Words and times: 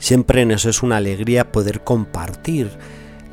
Siempre 0.00 0.46
nos 0.46 0.64
es 0.64 0.82
una 0.82 0.96
alegría 0.96 1.52
poder 1.52 1.82
compartir 1.82 2.70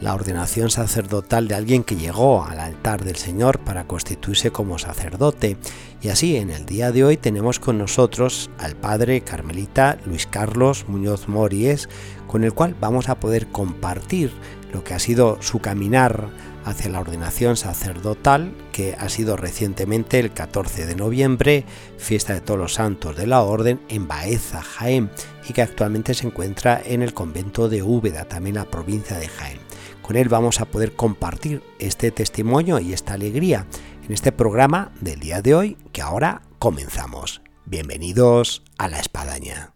la 0.02 0.14
ordenación 0.14 0.70
sacerdotal 0.70 1.48
de 1.48 1.56
alguien 1.56 1.84
que 1.84 1.96
llegó 1.96 2.44
al 2.44 2.60
altar 2.60 3.04
del 3.04 3.16
Señor 3.16 3.60
para 3.60 3.88
constituirse 3.88 4.52
como 4.52 4.78
sacerdote. 4.78 5.58
Y 6.02 6.10
así 6.10 6.36
en 6.36 6.50
el 6.50 6.66
día 6.66 6.92
de 6.92 7.04
hoy 7.04 7.18
tenemos 7.18 7.60
con 7.60 7.78
nosotros 7.78 8.50
al 8.60 8.76
padre 8.76 9.22
carmelita 9.22 9.98
Luis 10.06 10.28
Carlos 10.28 10.86
Muñoz 10.88 11.28
Mories, 11.28 11.90
con 12.28 12.44
el 12.44 12.54
cual 12.54 12.76
vamos 12.80 13.10
a 13.10 13.20
poder 13.20 13.48
compartir 13.48 14.32
lo 14.72 14.84
que 14.84 14.94
ha 14.94 15.00
sido 15.00 15.42
su 15.42 15.60
caminar 15.60 16.30
hacia 16.66 16.90
la 16.90 17.00
ordenación 17.00 17.56
sacerdotal, 17.56 18.54
que 18.74 18.94
ha 19.00 19.08
sido 19.08 19.38
recientemente 19.38 20.20
el 20.20 20.34
14 20.34 20.86
de 20.86 20.96
noviembre, 20.96 21.64
fiesta 21.98 22.34
de 22.34 22.42
todos 22.42 22.60
los 22.60 22.74
santos 22.74 23.16
de 23.16 23.26
la 23.26 23.42
orden 23.42 23.80
en 23.88 24.10
Baeza, 24.10 24.62
Jaén, 24.62 25.10
y 25.48 25.54
que 25.54 25.62
actualmente 25.62 26.14
se 26.14 26.28
encuentra 26.28 26.82
en 26.84 27.02
el 27.02 27.14
convento 27.14 27.70
de 27.70 27.84
Úbeda, 27.84 28.26
también 28.26 28.58
la 28.58 28.66
provincia 28.66 29.18
de 29.18 29.30
Jaén. 29.30 29.67
Con 30.08 30.16
él 30.16 30.30
vamos 30.30 30.62
a 30.62 30.66
poder 30.66 30.94
compartir 30.94 31.62
este 31.80 32.12
testimonio 32.12 32.80
y 32.80 32.94
esta 32.94 33.12
alegría 33.12 33.66
en 34.06 34.14
este 34.14 34.32
programa 34.32 34.94
del 35.02 35.20
día 35.20 35.42
de 35.42 35.54
hoy, 35.54 35.78
que 35.92 36.02
ahora 36.02 36.44
comenzamos. 36.60 37.42
Bienvenidos 37.66 38.64
a 38.78 38.88
la 38.88 39.00
espadaña. 39.00 39.74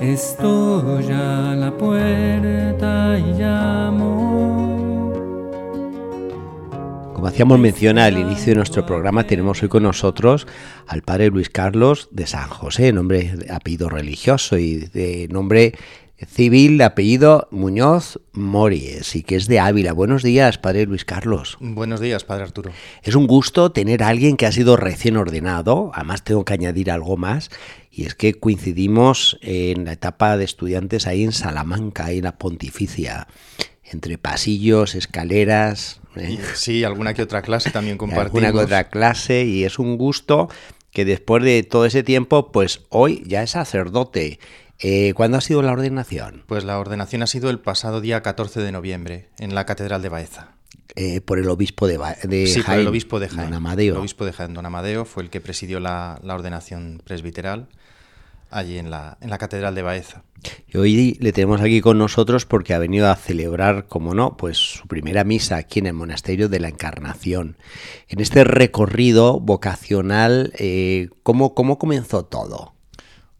Estoy 0.00 1.10
a 1.10 1.56
la 1.56 1.76
puerta 1.76 3.18
y 3.18 3.32
llamo. 3.32 4.29
Como 7.20 7.28
hacíamos 7.28 7.58
mención 7.58 7.98
al 7.98 8.16
inicio 8.16 8.46
de 8.46 8.54
nuestro 8.54 8.86
programa, 8.86 9.26
tenemos 9.26 9.62
hoy 9.62 9.68
con 9.68 9.82
nosotros 9.82 10.46
al 10.86 11.02
padre 11.02 11.28
Luis 11.28 11.50
Carlos 11.50 12.08
de 12.12 12.26
San 12.26 12.48
José, 12.48 12.94
nombre 12.94 13.34
apellido 13.50 13.90
religioso 13.90 14.56
y 14.56 14.76
de 14.76 15.28
nombre 15.30 15.74
civil 16.26 16.80
apellido 16.80 17.46
Muñoz 17.50 18.18
Mories 18.32 19.14
y 19.16 19.22
que 19.22 19.36
es 19.36 19.48
de 19.48 19.60
Ávila. 19.60 19.92
Buenos 19.92 20.22
días, 20.22 20.56
padre 20.56 20.86
Luis 20.86 21.04
Carlos. 21.04 21.58
Buenos 21.60 22.00
días, 22.00 22.24
padre 22.24 22.44
Arturo. 22.44 22.70
Es 23.02 23.14
un 23.14 23.26
gusto 23.26 23.70
tener 23.70 24.02
a 24.02 24.08
alguien 24.08 24.38
que 24.38 24.46
ha 24.46 24.52
sido 24.52 24.78
recién 24.78 25.18
ordenado. 25.18 25.90
Además, 25.92 26.24
tengo 26.24 26.46
que 26.46 26.54
añadir 26.54 26.90
algo 26.90 27.18
más. 27.18 27.50
Y 27.90 28.06
es 28.06 28.14
que 28.14 28.32
coincidimos 28.32 29.38
en 29.42 29.84
la 29.84 29.92
etapa 29.92 30.38
de 30.38 30.44
estudiantes 30.46 31.06
ahí 31.06 31.22
en 31.22 31.32
Salamanca, 31.32 32.06
ahí 32.06 32.16
en 32.16 32.24
la 32.24 32.38
Pontificia, 32.38 33.28
entre 33.84 34.16
pasillos, 34.16 34.94
escaleras. 34.94 35.99
¿Eh? 36.16 36.38
Sí, 36.54 36.84
alguna 36.84 37.14
que 37.14 37.22
otra 37.22 37.42
clase 37.42 37.70
también 37.70 37.98
compartimos. 37.98 38.42
Alguna 38.42 38.52
que 38.52 38.64
otra 38.64 38.88
clase 38.88 39.44
y 39.44 39.64
es 39.64 39.78
un 39.78 39.96
gusto 39.96 40.48
que 40.90 41.04
después 41.04 41.42
de 41.42 41.62
todo 41.62 41.86
ese 41.86 42.02
tiempo, 42.02 42.52
pues 42.52 42.82
hoy 42.88 43.22
ya 43.26 43.42
es 43.42 43.50
sacerdote. 43.50 44.38
Eh, 44.78 45.12
¿Cuándo 45.14 45.38
ha 45.38 45.40
sido 45.40 45.62
la 45.62 45.72
ordenación? 45.72 46.42
Pues 46.46 46.64
la 46.64 46.78
ordenación 46.78 47.22
ha 47.22 47.26
sido 47.26 47.50
el 47.50 47.58
pasado 47.58 48.00
día 48.00 48.22
14 48.22 48.60
de 48.60 48.72
noviembre 48.72 49.28
en 49.38 49.54
la 49.54 49.66
Catedral 49.66 50.02
de 50.02 50.08
Baeza. 50.08 50.52
Eh, 50.96 51.20
por 51.20 51.38
el 51.38 51.48
obispo 51.48 51.86
de, 51.86 51.98
ba 51.98 52.16
de 52.24 52.46
sí, 52.48 52.62
Jaén, 52.62 52.64
por 52.64 52.80
el 52.80 52.88
obispo 52.88 53.20
de 53.20 53.28
Jaén. 53.28 53.50
Don 53.50 53.54
Amadeo. 53.54 53.94
El 53.94 54.00
obispo 54.00 54.24
de 54.24 54.32
Jaén, 54.32 54.54
Don 54.54 54.66
Amadeo, 54.66 55.04
fue 55.04 55.22
el 55.22 55.30
que 55.30 55.40
presidió 55.40 55.78
la, 55.78 56.18
la 56.24 56.34
ordenación 56.34 57.00
presbiteral 57.04 57.68
allí 58.50 58.78
en 58.78 58.90
la, 58.90 59.16
en 59.20 59.30
la 59.30 59.38
Catedral 59.38 59.74
de 59.74 59.82
Baeza. 59.82 60.24
Y 60.66 60.78
hoy 60.78 61.16
le 61.20 61.32
tenemos 61.32 61.60
aquí 61.60 61.80
con 61.80 61.98
nosotros 61.98 62.46
porque 62.46 62.74
ha 62.74 62.78
venido 62.78 63.10
a 63.10 63.16
celebrar, 63.16 63.86
como 63.86 64.14
no, 64.14 64.36
pues 64.36 64.56
su 64.58 64.86
primera 64.88 65.24
misa 65.24 65.56
aquí 65.56 65.78
en 65.80 65.86
el 65.86 65.92
Monasterio 65.94 66.48
de 66.48 66.60
la 66.60 66.68
Encarnación. 66.68 67.56
En 68.08 68.20
este 68.20 68.44
recorrido 68.44 69.38
vocacional, 69.40 70.52
eh, 70.58 71.10
¿cómo, 71.22 71.54
¿cómo 71.54 71.78
comenzó 71.78 72.24
todo? 72.24 72.74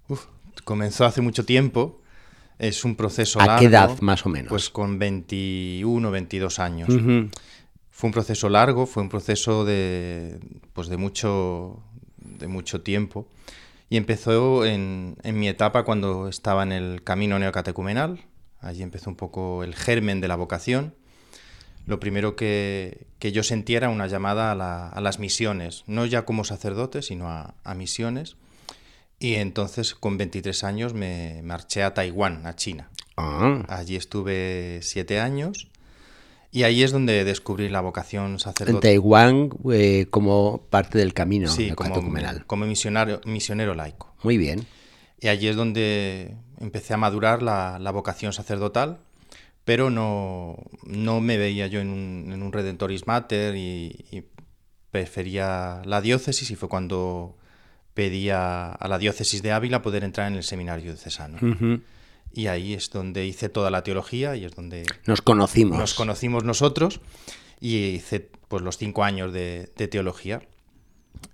Uf, 0.08 0.26
comenzó 0.64 1.04
hace 1.04 1.20
mucho 1.20 1.44
tiempo. 1.44 2.00
Es 2.58 2.84
un 2.84 2.94
proceso 2.94 3.40
¿A 3.40 3.46
largo. 3.46 3.60
qué 3.60 3.66
edad, 3.66 4.00
más 4.02 4.26
o 4.26 4.28
menos? 4.28 4.50
Pues 4.50 4.68
con 4.68 4.98
21, 4.98 6.10
22 6.10 6.58
años. 6.58 6.90
Uh 6.90 6.92
-huh. 6.92 7.30
Fue 7.90 8.08
un 8.08 8.12
proceso 8.12 8.48
largo, 8.50 8.84
fue 8.86 9.02
un 9.02 9.08
proceso 9.08 9.64
de, 9.64 10.38
pues 10.74 10.88
de, 10.88 10.98
mucho, 10.98 11.82
de 12.18 12.46
mucho 12.48 12.82
tiempo. 12.82 13.26
Y 13.90 13.96
empezó 13.96 14.64
en, 14.64 15.16
en, 15.24 15.38
mi 15.38 15.48
etapa 15.48 15.82
cuando 15.82 16.28
estaba 16.28 16.62
en 16.62 16.70
el 16.70 17.02
camino 17.02 17.40
neocatecumenal. 17.40 18.20
Allí 18.60 18.84
empezó 18.84 19.10
un 19.10 19.16
poco 19.16 19.64
el 19.64 19.74
germen 19.74 20.20
de 20.20 20.28
la 20.28 20.36
vocación. 20.36 20.94
Lo 21.86 21.98
primero 21.98 22.36
que, 22.36 23.08
que 23.18 23.32
yo 23.32 23.42
sentía 23.42 23.78
era 23.78 23.88
una 23.88 24.06
llamada 24.06 24.52
a, 24.52 24.54
la, 24.54 24.88
a, 24.88 25.00
las 25.00 25.18
misiones, 25.18 25.82
no 25.88 26.06
ya 26.06 26.24
como 26.24 26.44
sacerdote, 26.44 27.02
sino 27.02 27.28
a, 27.28 27.54
a, 27.64 27.74
misiones. 27.74 28.36
Y 29.18 29.34
entonces, 29.34 29.96
con 29.96 30.16
23 30.18 30.62
años, 30.62 30.94
me 30.94 31.42
marché 31.42 31.82
a 31.82 31.92
Taiwán, 31.92 32.46
a 32.46 32.54
China. 32.54 32.90
Ah. 33.16 33.64
Allí 33.68 33.96
estuve 33.96 34.78
siete 34.82 35.18
años. 35.18 35.68
Y 36.52 36.64
ahí 36.64 36.82
es 36.82 36.90
donde 36.90 37.24
descubrí 37.24 37.68
la 37.68 37.80
vocación 37.80 38.40
sacerdotal. 38.40 38.74
En 38.76 38.80
Taiwán 38.80 39.50
eh, 39.72 40.06
como 40.10 40.66
parte 40.68 40.98
del 40.98 41.14
camino 41.14 41.48
sí, 41.48 41.70
como, 41.70 41.94
como 42.46 42.66
misionario, 42.66 43.20
misionero 43.24 43.74
laico. 43.74 44.12
Muy 44.22 44.36
bien. 44.36 44.66
Y 45.20 45.28
allí 45.28 45.46
es 45.46 45.54
donde 45.54 46.34
empecé 46.58 46.94
a 46.94 46.96
madurar 46.96 47.42
la, 47.42 47.78
la 47.78 47.92
vocación 47.92 48.32
sacerdotal, 48.32 48.98
pero 49.64 49.90
no, 49.90 50.56
no, 50.82 51.20
me 51.20 51.36
veía 51.36 51.68
yo 51.68 51.80
en 51.80 51.88
un, 51.90 52.32
en 52.32 52.42
un 52.42 52.52
Redentoris 52.52 53.06
Mater 53.06 53.54
y, 53.54 54.06
y, 54.10 54.24
prefería 54.90 55.82
la 55.84 56.00
diócesis 56.00 56.50
y 56.50 56.56
fue 56.56 56.68
cuando 56.68 57.36
pedí 57.94 58.30
a, 58.30 58.72
a, 58.72 58.88
la 58.88 58.98
diócesis 58.98 59.40
de 59.40 59.52
Ávila 59.52 59.82
poder 59.82 60.02
entrar 60.02 60.26
en 60.26 60.34
el 60.34 60.42
seminario 60.42 60.86
diocesano. 60.86 61.38
Uh 61.40 61.54
-huh 61.54 61.80
y 62.32 62.46
ahí 62.46 62.74
es 62.74 62.90
donde 62.90 63.26
hice 63.26 63.48
toda 63.48 63.70
la 63.70 63.82
teología 63.82 64.36
y 64.36 64.44
es 64.44 64.54
donde 64.54 64.84
nos 65.06 65.22
conocimos. 65.22 65.78
Nos 65.78 65.94
conocimos 65.94 66.44
nosotros 66.44 67.00
y 67.60 67.76
hice 67.86 68.30
pues 68.48 68.62
los 68.62 68.78
cinco 68.78 69.04
años 69.04 69.32
de, 69.32 69.72
de 69.76 69.88
teología. 69.88 70.42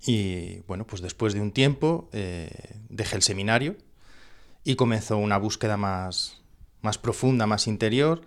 Y 0.05 0.59
bueno, 0.67 0.85
pues 0.85 1.01
después 1.01 1.33
de 1.33 1.41
un 1.41 1.51
tiempo 1.51 2.09
eh, 2.13 2.49
dejé 2.89 3.15
el 3.15 3.21
seminario 3.21 3.75
y 4.63 4.75
comenzó 4.75 5.17
una 5.17 5.37
búsqueda 5.37 5.77
más, 5.77 6.41
más 6.81 6.97
profunda, 6.97 7.47
más 7.47 7.67
interior. 7.67 8.21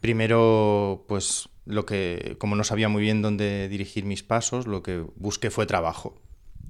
Primero, 0.00 1.04
pues 1.06 1.48
lo 1.66 1.86
que, 1.86 2.36
como 2.38 2.56
no 2.56 2.64
sabía 2.64 2.88
muy 2.88 3.02
bien 3.02 3.22
dónde 3.22 3.68
dirigir 3.68 4.04
mis 4.04 4.22
pasos, 4.22 4.66
lo 4.66 4.82
que 4.82 5.04
busqué 5.16 5.50
fue 5.50 5.66
trabajo. 5.66 6.20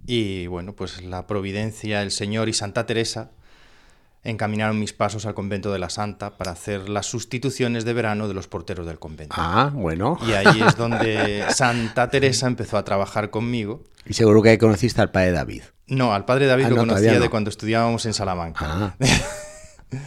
Y 0.07 0.47
bueno, 0.49 0.77
pues 0.77 1.03
la 1.03 1.27
providencia, 1.27 2.03
el 2.03 2.11
Señor 2.11 2.49
y 2.49 2.53
Santa 2.53 2.85
Teresa 2.85 3.33
encaminaron 4.25 4.79
mis 4.79 4.93
pasos 4.93 5.27
al 5.27 5.35
convento 5.35 5.73
de 5.73 5.79
la 5.79 5.91
Santa 5.91 6.37
para 6.37 6.53
hacer 6.53 6.89
las 6.89 7.07
sustituciones 7.07 7.85
de 7.85 7.93
verano 7.93 8.27
de 8.27 8.35
los 8.35 8.49
porteros 8.49 8.87
del 8.87 8.99
convento. 8.99 9.35
Ah, 9.39 9.71
bueno. 9.73 10.19
Y 10.27 10.33
ahí 10.33 10.63
es 10.67 10.77
donde 10.77 11.45
Santa 11.51 12.09
Teresa 12.09 12.47
empezó 12.47 12.79
a 12.79 12.85
trabajar 12.85 13.31
conmigo. 13.31 13.85
Y 14.07 14.15
seguro 14.15 14.43
que 14.43 14.51
ahí 14.51 14.59
conociste 14.59 15.01
al 15.01 15.11
padre 15.11 15.33
David. 15.33 15.63
No, 15.87 16.15
al 16.15 16.25
padre 16.25 16.47
David 16.47 16.65
ah, 16.65 16.71
lo 16.71 16.77
no, 16.77 16.83
conocía 16.83 17.15
no. 17.15 17.21
de 17.21 17.29
cuando 17.29 17.51
estudiábamos 17.51 18.07
en 18.07 18.15
Salamanca. 18.15 18.65
Ah. 18.67 18.97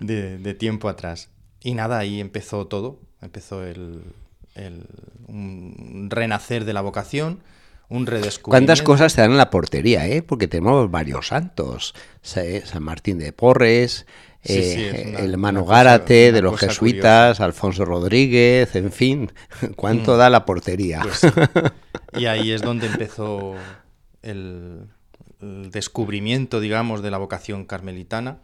de, 0.00 0.38
de, 0.38 0.54
tiempo 0.54 0.88
atrás. 0.88 1.30
Y 1.62 1.74
nada, 1.74 1.98
ahí 1.98 2.20
empezó 2.20 2.66
todo. 2.66 3.00
Empezó 3.22 3.64
el, 3.64 4.02
el 4.54 4.86
un 5.26 6.08
renacer 6.10 6.66
de 6.66 6.74
la 6.74 6.82
vocación 6.82 7.40
un 7.88 8.06
redescubrimiento. 8.06 8.50
¿Cuántas 8.50 8.82
cosas 8.82 9.14
te 9.14 9.20
dan 9.20 9.32
en 9.32 9.36
la 9.36 9.50
portería, 9.50 10.06
eh? 10.06 10.22
Porque 10.22 10.48
tenemos 10.48 10.90
varios 10.90 11.28
santos. 11.28 11.94
San 12.22 12.82
Martín 12.82 13.18
de 13.18 13.32
Porres, 13.32 14.06
sí, 14.42 14.54
eh, 14.54 14.92
sí, 15.02 15.08
una, 15.10 15.18
el 15.20 15.32
hermano 15.32 15.64
Gárate 15.64 16.32
de 16.32 16.42
los 16.42 16.58
jesuitas, 16.58 17.36
curiosa. 17.36 17.44
Alfonso 17.44 17.84
Rodríguez, 17.84 18.74
en 18.74 18.90
fin. 18.90 19.32
¿Cuánto 19.76 20.14
mm. 20.14 20.18
da 20.18 20.30
la 20.30 20.44
portería? 20.44 21.02
Pues, 21.02 21.26
y 22.14 22.26
ahí 22.26 22.50
es 22.52 22.62
donde 22.62 22.86
empezó 22.86 23.54
el, 24.22 24.88
el, 25.40 25.70
descubrimiento, 25.70 26.60
digamos, 26.60 27.02
de 27.02 27.10
la 27.10 27.18
vocación 27.18 27.64
carmelitana. 27.64 28.38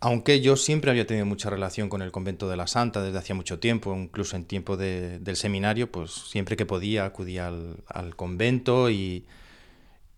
Aunque 0.00 0.40
yo 0.40 0.56
siempre 0.56 0.90
había 0.90 1.06
tenido 1.06 1.26
mucha 1.26 1.50
relación 1.50 1.88
con 1.88 2.02
el 2.02 2.12
convento 2.12 2.48
de 2.48 2.56
la 2.56 2.66
Santa 2.66 3.02
desde 3.02 3.18
hacía 3.18 3.34
mucho 3.34 3.58
tiempo, 3.58 3.94
incluso 3.96 4.36
en 4.36 4.44
tiempo 4.44 4.76
de- 4.76 5.18
del 5.18 5.36
seminario, 5.36 5.90
pues 5.90 6.12
siempre 6.12 6.56
que 6.56 6.66
podía 6.66 7.04
acudía 7.04 7.48
al, 7.48 7.78
al 7.88 8.14
convento 8.16 8.90
y, 8.90 9.26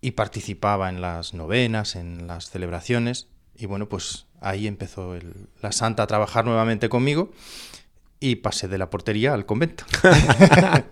y 0.00 0.10
participaba 0.12 0.88
en 0.90 1.00
las 1.00 1.32
novenas, 1.34 1.96
en 1.96 2.26
las 2.26 2.50
celebraciones. 2.50 3.28
Y 3.56 3.66
bueno, 3.66 3.88
pues 3.88 4.26
ahí 4.40 4.66
empezó 4.66 5.14
el- 5.14 5.46
la 5.62 5.72
Santa 5.72 6.02
a 6.02 6.06
trabajar 6.06 6.44
nuevamente 6.44 6.88
conmigo 6.88 7.32
y 8.22 8.36
pasé 8.36 8.68
de 8.68 8.76
la 8.76 8.90
portería 8.90 9.32
al 9.32 9.46
convento. 9.46 9.84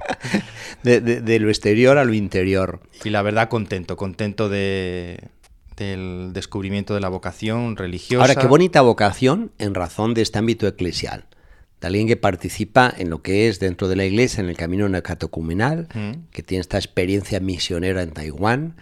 De, 0.82 1.00
de- 1.00 1.20
de 1.20 1.38
lo 1.41 1.49
exterior 1.49 1.99
a 1.99 2.05
lo 2.05 2.14
interior. 2.14 2.81
Y 3.05 3.11
la 3.11 3.23
verdad 3.23 3.49
contento, 3.49 3.96
contento 3.96 4.49
de, 4.49 5.29
del 5.84 6.32
descubrimiento 6.32 6.94
de 6.94 7.00
la 7.00 7.08
vocación 7.08 7.76
religiosa. 7.76 8.22
Ahora, 8.22 8.34
qué 8.40 8.46
bonita 8.46 8.80
vocación 8.82 9.52
en 9.58 9.75
razón 9.75 10.14
de 10.14 10.22
este 10.22 10.38
ámbito 10.38 10.66
eclesial. 10.66 11.25
De 11.80 11.86
alguien 11.86 12.08
que 12.08 12.16
participa 12.16 12.92
en 12.96 13.08
lo 13.08 13.22
que 13.22 13.48
es 13.48 13.60
dentro 13.60 13.86
de 13.88 13.94
la 13.96 14.04
iglesia, 14.04 14.42
en 14.42 14.48
el 14.50 14.56
camino 14.56 14.88
neocatecumenal, 14.88 15.88
Mm. 15.94 16.28
que 16.32 16.42
tiene 16.42 16.60
esta 16.60 16.76
experiencia 16.76 17.38
misionera 17.40 18.02
en 18.02 18.10
Taiwán, 18.10 18.76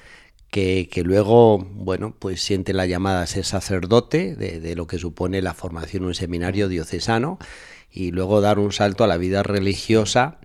que, 0.51 0.89
que 0.91 1.03
luego, 1.03 1.59
bueno, 1.59 2.15
pues 2.19 2.41
siente 2.41 2.73
la 2.73 2.87
llamada 2.87 3.21
a 3.23 3.27
ser 3.27 3.45
sacerdote 3.45 4.35
de, 4.37 4.61
de 4.61 4.75
lo 4.77 4.87
que 4.87 4.99
supone 4.99 5.43
la 5.43 5.53
formación 5.53 6.05
en 6.05 6.09
un 6.09 6.15
seminario 6.15 6.69
diocesano 6.69 7.39
y 7.91 8.13
luego 8.13 8.41
dar 8.41 8.59
un 8.59 8.73
salto 8.73 9.05
a 9.05 9.07
la 9.07 9.19
vida 9.19 9.43
religiosa. 9.43 10.39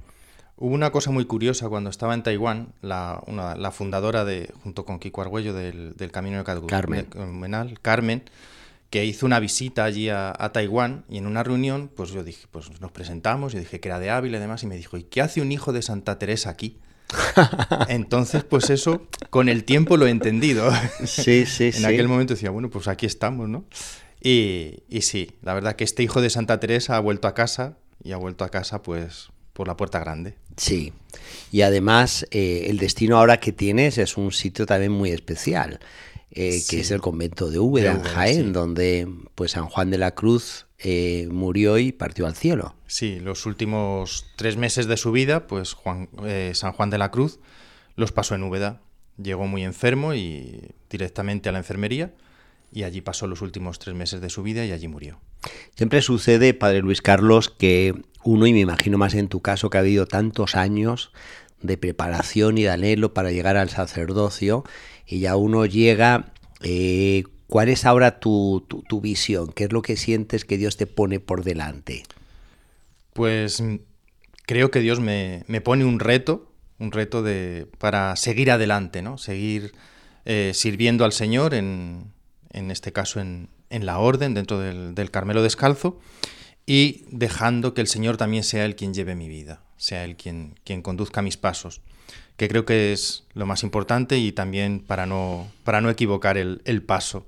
Hubo 0.62 0.76
una 0.76 0.92
cosa 0.92 1.10
muy 1.12 1.26
curiosa 1.26 1.68
cuando 1.70 1.90
estaba 1.90 2.14
en 2.14 2.22
Taiwán, 2.24 2.74
la, 2.82 3.22
una- 3.26 3.56
la 3.56 3.72
fundadora 3.72 4.24
de, 4.26 4.54
junto 4.64 4.86
con 4.86 5.00
Kiko 5.00 5.22
Argüello 5.24 5.54
del, 5.54 5.96
del 5.98 6.12
Camino 6.12 6.44
Carmen. 6.44 6.68
Neocatecumenal, 6.68 7.80
Carmen, 7.82 8.24
que 8.92 9.04
hizo 9.06 9.26
una 9.26 9.40
visita 9.40 9.84
allí 9.86 10.10
a, 10.10 10.32
a 10.38 10.52
Taiwán 10.52 11.04
y 11.10 11.18
en 11.18 11.26
una 11.26 11.44
reunión, 11.44 11.90
pues 11.96 12.12
yo 12.12 12.24
dije, 12.24 12.46
pues 12.52 12.80
nos 12.80 12.92
presentamos, 12.92 13.54
yo 13.54 13.60
dije 13.60 13.80
que 13.80 13.88
era 13.90 14.00
de 14.00 14.12
Ávila 14.12 14.38
y 14.38 14.42
demás, 14.42 14.62
y 14.64 14.68
me 14.68 14.76
dijo, 14.76 14.98
¿y 14.98 15.04
qué 15.04 15.22
hace 15.22 15.42
un 15.42 15.52
hijo 15.52 15.74
de 15.74 15.82
Santa 15.82 16.20
Teresa 16.20 16.50
aquí? 16.52 16.78
Entonces, 17.88 18.44
pues 18.44 18.70
eso, 18.70 19.08
con 19.30 19.50
el 19.50 19.64
tiempo 19.64 19.98
lo 19.98 20.08
he 20.08 20.10
entendido. 20.12 20.72
Sí, 21.06 21.46
sí, 21.46 21.72
en 21.76 21.86
aquel 21.86 22.08
momento 22.08 22.34
decía, 22.36 22.52
bueno, 22.52 22.70
pues 22.70 22.88
aquí 22.88 23.06
estamos, 23.06 23.50
¿no? 23.50 23.66
Y, 24.24 24.84
y 24.90 25.02
sí, 25.02 25.32
la 25.42 25.54
verdad 25.54 25.76
que 25.76 25.84
este 25.84 26.04
hijo 26.04 26.22
de 26.22 26.30
Santa 26.30 26.60
Teresa 26.60 26.96
ha 26.96 27.00
vuelto 27.00 27.28
a 27.28 27.34
casa 27.34 27.78
y 28.04 28.12
ha 28.12 28.18
vuelto 28.18 28.44
a 28.44 28.50
casa, 28.50 28.82
pues, 28.84 29.30
por 29.54 29.68
la 29.68 29.76
puerta 29.76 30.00
grande. 30.00 30.36
Sí, 30.58 30.94
y 31.52 31.62
además 31.62 32.26
eh, 32.32 32.68
el 32.70 32.78
destino 32.78 33.18
ahora 33.18 33.40
que 33.40 33.52
tienes 33.52 33.98
es 33.98 34.18
un 34.18 34.32
sitio 34.32 34.66
también 34.66 34.92
muy 34.92 35.12
especial, 35.12 35.80
eh, 36.32 36.54
Sí. 36.60 36.68
que 36.70 36.82
es 36.82 36.92
el 36.92 37.02
convento 37.02 37.50
de 37.50 37.60
Úbeda, 37.60 37.92
en 37.92 38.04
Jaén, 38.04 38.46
sí. 38.48 38.52
donde 38.52 39.08
pues 39.36 39.52
San 39.52 39.68
Juan 39.68 39.90
de 39.90 39.98
la 39.98 40.12
Cruz 40.16 40.68
eh, 40.80 41.28
murió 41.32 41.78
y 41.78 41.92
partió 41.92 42.26
al 42.26 42.36
cielo. 42.36 42.76
Sí, 42.88 43.20
los 43.20 43.46
últimos 43.46 44.26
tres 44.36 44.58
meses 44.58 44.88
de 44.88 44.98
su 44.98 45.12
vida, 45.12 45.48
pues 45.48 45.74
Juan, 45.74 46.10
San 46.54 46.72
Juan 46.74 46.90
de 46.90 46.98
la 46.98 47.12
Cruz 47.12 47.40
los 47.96 48.12
pasó 48.12 48.36
en 48.36 48.44
Úbeda. 48.44 48.82
Llegó 49.22 49.46
muy 49.46 49.64
enfermo 49.64 50.14
y 50.16 50.72
directamente 50.90 51.50
a 51.50 51.52
la 51.52 51.60
enfermería 51.60 52.14
y 52.74 52.84
allí 52.84 53.02
pasó 53.02 53.28
los 53.28 53.42
últimos 53.42 53.78
tres 53.80 53.96
meses 53.96 54.22
de 54.22 54.30
su 54.30 54.42
vida 54.44 54.66
y 54.66 54.72
allí 54.72 54.88
murió. 54.88 55.20
Siempre 55.76 56.02
sucede, 56.02 56.54
Padre 56.54 56.80
Luis 56.82 57.02
Carlos, 57.02 57.50
que 57.50 57.94
uno, 58.24 58.48
y 58.48 58.54
me 58.54 58.60
imagino 58.60 58.98
más 58.98 59.14
en 59.14 59.28
tu 59.28 59.42
caso, 59.42 59.70
que 59.70 59.78
ha 59.78 59.82
habido 59.82 60.06
tantos 60.06 60.56
años 60.56 61.12
de 61.62 61.78
preparación 61.78 62.58
y 62.58 62.64
de 62.64 62.70
anhelo 62.70 63.14
para 63.14 63.32
llegar 63.32 63.58
al 63.58 63.70
sacerdocio, 63.70 64.64
y 65.06 65.20
ya 65.20 65.36
uno 65.36 65.66
llega, 65.66 66.34
eh, 66.62 67.24
¿cuál 67.48 67.70
es 67.70 67.86
ahora 67.86 68.20
tu, 68.20 68.66
tu, 68.68 69.02
visión? 69.02 69.52
¿Qué 69.52 69.66
es 69.66 69.74
lo 69.74 69.82
que 69.82 69.98
sientes 69.98 70.46
que 70.46 70.58
Dios 70.58 70.78
te 70.78 70.88
pone 70.88 71.20
por 71.20 71.44
delante? 71.44 72.04
Pues 73.14 73.62
mm, 73.62 73.76
creo 74.46 74.72
que 74.72 74.80
Dios 74.80 75.00
me, 75.00 75.44
me 75.48 75.62
pone 75.62 75.86
un 75.86 76.00
reto, 76.00 76.52
un 76.80 76.92
reto 76.92 77.24
de, 77.24 77.68
para 77.78 78.16
seguir 78.16 78.52
adelante, 78.52 79.02
¿no? 79.02 79.18
Seguir 79.18 79.74
eh, 80.26 80.52
sirviendo 80.54 81.06
al 81.06 81.12
Señor, 81.12 81.54
en, 81.54 82.06
en 82.52 82.72
este 82.72 82.92
caso 82.92 83.20
en, 83.20 83.50
en 83.70 83.86
la 83.86 84.00
orden, 84.00 84.34
dentro 84.34 84.60
del, 84.60 84.96
del 84.96 85.12
Carmelo 85.12 85.42
Descalzo, 85.44 86.00
y 86.66 87.06
dejando 87.12 87.74
que 87.74 87.82
el 87.82 87.88
Señor 87.88 88.18
también 88.18 88.44
sea 88.44 88.66
el 88.66 88.76
quien 88.76 88.94
lleve 88.94 89.16
mi 89.16 89.28
vida, 89.28 89.62
sea 89.78 90.04
el 90.06 90.16
quien, 90.16 90.56
quien 90.64 90.82
conduzca 90.82 91.22
mis 91.22 91.38
pasos, 91.38 91.82
que 92.38 92.48
creo 92.48 92.66
que 92.66 92.94
es 92.94 93.24
lo 93.34 93.46
más 93.46 93.64
importante 93.64 94.18
y 94.18 94.32
también 94.32 94.80
para 94.80 95.06
no, 95.06 95.52
para 95.64 95.82
no 95.82 95.90
equivocar 95.90 96.38
el, 96.38 96.62
el 96.66 96.82
paso. 96.84 97.26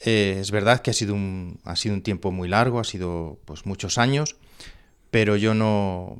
Eh, 0.00 0.38
es 0.40 0.50
verdad 0.50 0.80
que 0.80 0.90
ha 0.90 0.94
sido, 0.94 1.14
un, 1.14 1.60
ha 1.64 1.76
sido 1.76 1.94
un 1.94 2.02
tiempo 2.02 2.32
muy 2.32 2.48
largo, 2.48 2.80
ha 2.80 2.84
sido 2.84 3.38
pues 3.44 3.66
muchos 3.66 3.98
años, 3.98 4.36
pero 5.10 5.36
yo 5.36 5.54
no 5.54 6.16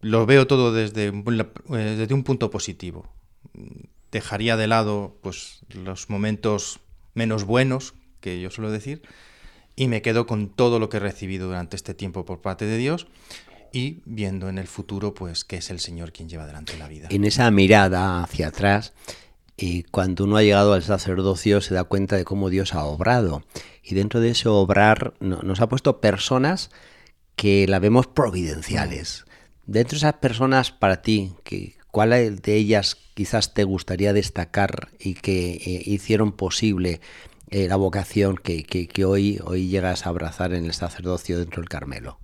lo 0.00 0.26
veo 0.26 0.46
todo 0.46 0.72
desde, 0.72 1.08
eh, 1.08 1.74
desde 1.96 2.14
un 2.14 2.24
punto 2.24 2.50
positivo. 2.50 3.08
Dejaría 4.10 4.56
de 4.56 4.66
lado 4.66 5.16
pues 5.22 5.60
los 5.70 6.08
momentos 6.08 6.80
menos 7.14 7.44
buenos, 7.44 7.94
que 8.20 8.40
yo 8.40 8.50
suelo 8.50 8.70
decir, 8.70 9.02
y 9.76 9.88
me 9.88 10.02
quedo 10.02 10.26
con 10.26 10.48
todo 10.48 10.78
lo 10.78 10.88
que 10.88 10.98
he 10.98 11.00
recibido 11.00 11.46
durante 11.46 11.76
este 11.76 11.94
tiempo 11.94 12.24
por 12.24 12.40
parte 12.40 12.64
de 12.66 12.76
Dios 12.76 13.06
y 13.72 14.02
viendo 14.04 14.48
en 14.48 14.58
el 14.58 14.66
futuro 14.66 15.14
pues 15.14 15.44
que 15.44 15.56
es 15.56 15.70
el 15.70 15.80
Señor 15.80 16.12
quien 16.12 16.28
lleva 16.28 16.44
adelante 16.44 16.76
la 16.78 16.88
vida. 16.88 17.08
En 17.10 17.24
esa 17.24 17.50
mirada 17.50 18.22
hacia 18.22 18.48
atrás, 18.48 18.92
y 19.56 19.84
cuando 19.84 20.24
uno 20.24 20.36
ha 20.36 20.42
llegado 20.42 20.72
al 20.74 20.82
sacerdocio 20.82 21.60
se 21.60 21.74
da 21.74 21.84
cuenta 21.84 22.16
de 22.16 22.24
cómo 22.24 22.50
Dios 22.50 22.74
ha 22.74 22.84
obrado. 22.84 23.44
Y 23.82 23.94
dentro 23.94 24.20
de 24.20 24.30
ese 24.30 24.48
obrar 24.48 25.14
no- 25.20 25.40
nos 25.42 25.60
ha 25.60 25.68
puesto 25.68 26.00
personas 26.00 26.70
que 27.36 27.66
la 27.68 27.78
vemos 27.78 28.06
providenciales. 28.06 29.24
Dentro 29.66 29.92
de 29.96 29.98
esas 29.98 30.14
personas, 30.14 30.70
para 30.72 31.02
ti, 31.02 31.32
¿cuál 31.90 32.10
de 32.40 32.54
ellas 32.56 32.96
quizás 33.14 33.54
te 33.54 33.64
gustaría 33.64 34.12
destacar 34.12 34.88
y 34.98 35.14
que 35.14 35.52
eh, 35.52 35.82
hicieron 35.86 36.32
posible 36.32 37.00
eh, 37.52 37.68
la 37.68 37.76
vocación 37.76 38.36
que, 38.36 38.64
que- 38.64 38.88
que 38.88 39.04
hoy, 39.04 39.38
hoy 39.44 39.68
llegas 39.68 40.04
a 40.06 40.08
abrazar 40.08 40.52
en 40.52 40.64
el 40.64 40.72
sacerdocio 40.74 41.38
dentro 41.38 41.60
del 41.62 41.68
Carmelo? 41.68 42.18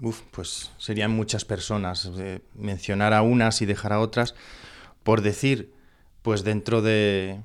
Uf, 0.00 0.20
pues 0.30 0.70
serían 0.78 1.10
muchas 1.10 1.44
personas. 1.44 2.10
eh, 2.18 2.40
mencionar 2.54 3.12
a 3.12 3.22
unas 3.22 3.60
y 3.62 3.66
dejar 3.66 3.92
a 3.92 4.00
otras. 4.00 4.34
Por 5.02 5.20
decir, 5.22 5.72
pues 6.22 6.42
dentro 6.44 6.82
de, 6.82 7.40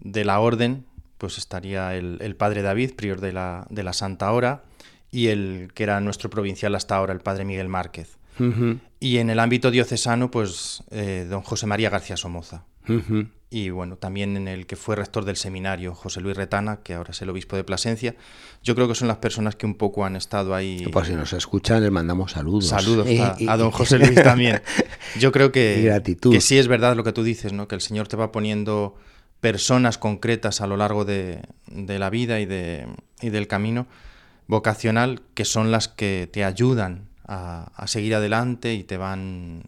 de 0.00 0.24
la 0.24 0.40
orden, 0.40 0.84
pues 1.18 1.38
estaría 1.38 1.94
el, 1.96 2.18
el 2.20 2.34
padre 2.36 2.62
David, 2.62 2.94
prior 2.94 3.20
de 3.20 3.32
la, 3.32 3.66
de 3.70 3.82
la 3.82 3.92
Santa 3.92 4.30
Hora, 4.32 4.64
y 5.10 5.28
el 5.28 5.70
que 5.74 5.82
era 5.82 6.00
nuestro 6.00 6.30
provincial 6.30 6.74
hasta 6.74 6.96
ahora, 6.96 7.12
el 7.12 7.20
padre 7.20 7.44
Miguel 7.44 7.68
Márquez. 7.68 8.16
Y 8.98 9.18
en 9.18 9.28
el 9.30 9.38
ámbito 9.38 9.70
diocesano, 9.70 10.30
pues 10.30 10.82
eh, 10.90 11.26
don 11.28 11.42
José 11.42 11.66
María 11.66 11.90
García 11.90 12.16
Somoza. 12.16 12.64
Y 13.54 13.68
bueno, 13.68 13.96
también 13.96 14.36
en 14.38 14.48
el 14.48 14.66
que 14.66 14.76
fue 14.76 14.96
rector 14.96 15.26
del 15.26 15.36
seminario, 15.36 15.94
José 15.94 16.22
Luis 16.22 16.34
Retana, 16.36 16.78
que 16.82 16.94
ahora 16.94 17.10
es 17.10 17.20
el 17.20 17.28
obispo 17.28 17.54
de 17.54 17.64
Plasencia. 17.64 18.16
Yo 18.62 18.74
creo 18.74 18.88
que 18.88 18.94
son 18.94 19.08
las 19.08 19.18
personas 19.18 19.56
que 19.56 19.66
un 19.66 19.74
poco 19.74 20.06
han 20.06 20.16
estado 20.16 20.54
ahí. 20.54 20.86
Pues 20.90 21.08
si 21.08 21.12
nos 21.14 21.34
escuchan, 21.34 21.82
les 21.82 21.90
mandamos 21.92 22.32
saludos. 22.32 22.66
Saludos 22.68 23.06
Eh, 23.08 23.20
a, 23.20 23.36
y- 23.38 23.46
a 23.48 23.58
don 23.58 23.70
José 23.70 23.98
Luis 23.98 24.14
también. 24.22 24.62
Yo 25.20 25.32
creo 25.32 25.52
que, 25.52 25.82
gratitud. 25.82 26.32
que 26.32 26.40
sí 26.40 26.56
es 26.56 26.66
verdad 26.66 26.96
lo 26.96 27.04
que 27.04 27.12
tú 27.12 27.22
dices, 27.22 27.52
¿no? 27.52 27.68
Que 27.68 27.74
el 27.74 27.82
Señor 27.82 28.08
te 28.08 28.16
va 28.16 28.32
poniendo 28.32 28.94
personas 29.40 29.98
concretas 29.98 30.62
a 30.62 30.66
lo 30.66 30.78
largo 30.78 31.04
de, 31.04 31.42
de 31.66 31.98
la 31.98 32.08
vida 32.08 32.40
y, 32.40 32.46
de, 32.46 32.86
y 33.20 33.28
del 33.28 33.48
camino 33.48 33.86
vocacional 34.46 35.22
que 35.34 35.44
son 35.44 35.70
las 35.70 35.88
que 35.88 36.28
te 36.32 36.44
ayudan 36.44 37.08
a, 37.26 37.70
a 37.76 37.86
seguir 37.86 38.14
adelante 38.14 38.72
y 38.74 38.84
te 38.84 38.96
van 38.96 39.64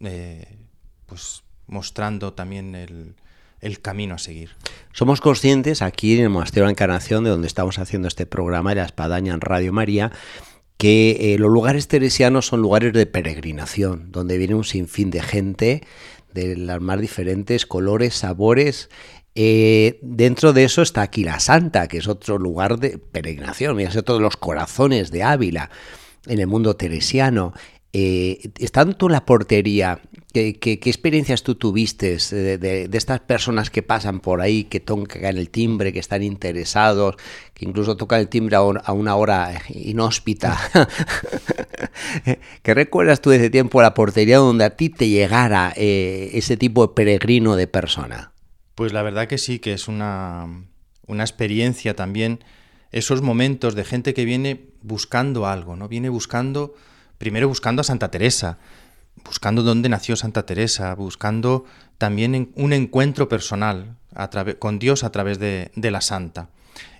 eh, 0.00 0.56
pues 1.06 1.42
mostrando 1.66 2.32
también 2.34 2.74
el, 2.74 3.14
el 3.66 3.80
camino 3.80 4.14
a 4.14 4.18
seguir. 4.18 4.50
Somos 4.92 5.20
conscientes 5.20 5.82
aquí 5.82 6.16
en 6.16 6.24
el 6.24 6.30
Monasterio 6.30 6.62
de 6.62 6.68
la 6.68 6.72
Encarnación, 6.72 7.24
de 7.24 7.30
donde 7.30 7.46
estamos 7.46 7.78
haciendo 7.78 8.08
este 8.08 8.26
programa 8.26 8.70
de 8.70 8.76
la 8.76 8.86
Espadaña 8.86 9.34
en 9.34 9.40
Radio 9.40 9.72
María, 9.72 10.12
que 10.78 11.34
eh, 11.34 11.38
los 11.38 11.50
lugares 11.50 11.88
teresianos 11.88 12.46
son 12.46 12.60
lugares 12.60 12.92
de 12.92 13.06
peregrinación, 13.06 14.12
donde 14.12 14.38
viene 14.38 14.54
un 14.54 14.64
sinfín 14.64 15.10
de 15.10 15.22
gente 15.22 15.82
de 16.32 16.56
las 16.56 16.80
más 16.80 17.00
diferentes 17.00 17.66
colores, 17.66 18.14
sabores. 18.14 18.90
Eh, 19.34 19.98
dentro 20.02 20.52
de 20.52 20.64
eso 20.64 20.82
está 20.82 21.02
aquí 21.02 21.24
la 21.24 21.40
Santa, 21.40 21.88
que 21.88 21.98
es 21.98 22.08
otro 22.08 22.38
lugar 22.38 22.78
de 22.78 22.98
peregrinación, 22.98 23.76
mira, 23.76 23.90
es 23.90 23.96
otro 23.96 24.16
de 24.16 24.20
los 24.22 24.36
corazones 24.36 25.10
de 25.10 25.22
Ávila 25.22 25.70
en 26.26 26.38
el 26.38 26.46
mundo 26.46 26.76
teresiano. 26.76 27.52
Eh, 27.92 28.50
estando 28.58 28.94
tú 28.94 29.06
en 29.06 29.12
la 29.12 29.24
portería, 29.24 30.00
¿qué, 30.36 30.58
qué, 30.58 30.78
qué 30.78 30.90
experiencias 30.90 31.42
tú 31.42 31.54
tuviste 31.54 32.18
de, 32.18 32.58
de, 32.58 32.88
de, 32.88 32.98
estas 32.98 33.20
personas 33.20 33.70
que 33.70 33.82
pasan 33.82 34.20
por 34.20 34.42
ahí, 34.42 34.64
que 34.64 34.80
tocan 34.80 35.38
el 35.38 35.48
timbre, 35.48 35.94
que 35.94 35.98
están 35.98 36.22
interesados, 36.22 37.16
que 37.54 37.64
incluso 37.64 37.96
tocan 37.96 38.20
el 38.20 38.28
timbre 38.28 38.56
a, 38.56 38.62
un, 38.62 38.78
a 38.84 38.92
una 38.92 39.16
hora 39.16 39.62
inhóspita? 39.70 40.58
¿Qué 42.62 42.74
recuerdas 42.74 43.22
tú 43.22 43.30
de 43.30 43.36
ese 43.36 43.48
tiempo 43.48 43.80
a 43.80 43.84
la 43.84 43.94
portería 43.94 44.36
donde 44.36 44.64
a 44.64 44.76
ti 44.76 44.90
te 44.90 45.08
llegara 45.08 45.72
eh, 45.74 46.32
ese 46.34 46.58
tipo 46.58 46.86
de 46.86 46.92
peregrino 46.92 47.56
de 47.56 47.66
persona? 47.66 48.32
Pues 48.74 48.92
la 48.92 49.00
verdad 49.00 49.28
que 49.28 49.38
sí, 49.38 49.58
que 49.58 49.72
es 49.72 49.88
una, 49.88 50.66
una 51.06 51.22
experiencia 51.22 51.96
también, 51.96 52.44
esos 52.92 53.22
momentos 53.22 53.74
de 53.74 53.84
gente 53.84 54.12
que 54.12 54.26
viene 54.26 54.66
buscando 54.82 55.46
algo, 55.46 55.76
¿no? 55.76 55.88
Viene 55.88 56.10
buscando, 56.10 56.74
primero 57.16 57.48
buscando 57.48 57.80
a 57.80 57.84
Santa 57.84 58.10
Teresa, 58.10 58.58
buscando 59.26 59.62
dónde 59.62 59.88
nació 59.88 60.16
Santa 60.16 60.46
Teresa, 60.46 60.94
buscando 60.94 61.64
también 61.98 62.52
un 62.54 62.72
encuentro 62.72 63.28
personal 63.28 63.96
con 64.58 64.78
Dios 64.78 65.04
a 65.04 65.10
través 65.10 65.38
de, 65.38 65.70
la 65.74 66.00
Santa. 66.00 66.48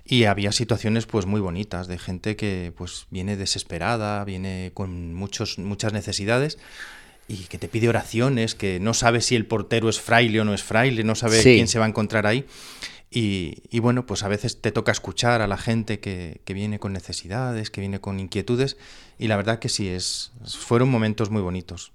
Y 0.05 0.25
había 0.25 0.51
situaciones 0.51 1.05
pues 1.05 1.25
muy 1.25 1.41
bonitas 1.41 1.87
de 1.87 1.97
gente 1.97 2.35
que 2.35 2.73
pues 2.75 3.07
viene 3.09 3.35
desesperada, 3.35 4.23
viene 4.23 4.71
con 4.73 5.13
muchos, 5.13 5.57
muchas 5.57 5.93
necesidades 5.93 6.57
y 7.27 7.45
que 7.45 7.57
te 7.57 7.67
pide 7.67 7.89
oraciones, 7.89 8.55
que 8.55 8.79
no 8.79 8.93
sabe 8.93 9.19
si 9.21 9.35
el 9.35 9.45
portero 9.45 9.89
es 9.89 9.99
fraile 9.99 10.39
o 10.39 10.45
no 10.45 10.53
es 10.53 10.63
fraile, 10.63 11.03
no 11.03 11.15
sabe 11.15 11.41
quién 11.41 11.67
se 11.67 11.79
va 11.79 11.85
a 11.85 11.89
encontrar 11.89 12.25
ahí. 12.25 12.45
Y, 13.09 13.79
bueno, 13.79 14.05
pues 14.05 14.23
a 14.23 14.27
veces 14.27 14.61
te 14.61 14.71
toca 14.71 14.91
escuchar 14.91 15.41
a 15.41 15.47
la 15.47 15.57
gente 15.57 15.99
que, 15.99 16.41
que, 16.43 16.53
viene 16.53 16.77
con 16.77 16.93
necesidades, 16.93 17.71
que 17.71 17.81
viene 17.81 17.99
con 17.99 18.19
inquietudes, 18.19 18.77
y 19.17 19.27
la 19.27 19.37
verdad 19.37 19.59
que 19.59 19.69
sí, 19.69 19.87
es, 19.87 20.31
fueron 20.45 20.89
momentos 20.89 21.31
muy 21.31 21.41
bonitos. 21.41 21.93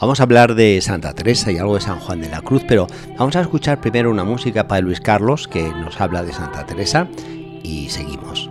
Vamos 0.00 0.20
a 0.20 0.24
hablar 0.24 0.54
de 0.54 0.80
Santa 0.80 1.14
Teresa 1.14 1.50
y 1.50 1.58
algo 1.58 1.74
de 1.74 1.80
San 1.80 2.00
Juan 2.00 2.20
de 2.20 2.28
la 2.28 2.42
Cruz, 2.42 2.62
pero 2.68 2.86
vamos 3.18 3.36
a 3.36 3.40
escuchar 3.40 3.80
primero 3.80 4.10
una 4.10 4.24
música 4.24 4.68
para 4.68 4.80
Luis 4.80 5.00
Carlos 5.00 5.48
que 5.48 5.68
nos 5.68 6.00
habla 6.00 6.22
de 6.22 6.32
Santa 6.32 6.66
Teresa 6.66 7.08
y 7.62 7.88
seguimos. 7.88 8.50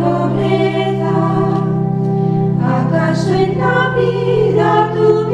Pobreza. 0.00 1.14
¿Acaso 2.76 3.34
en 3.34 3.58
la 3.58 3.94
vida 3.96 4.92
tuviste 4.94 5.25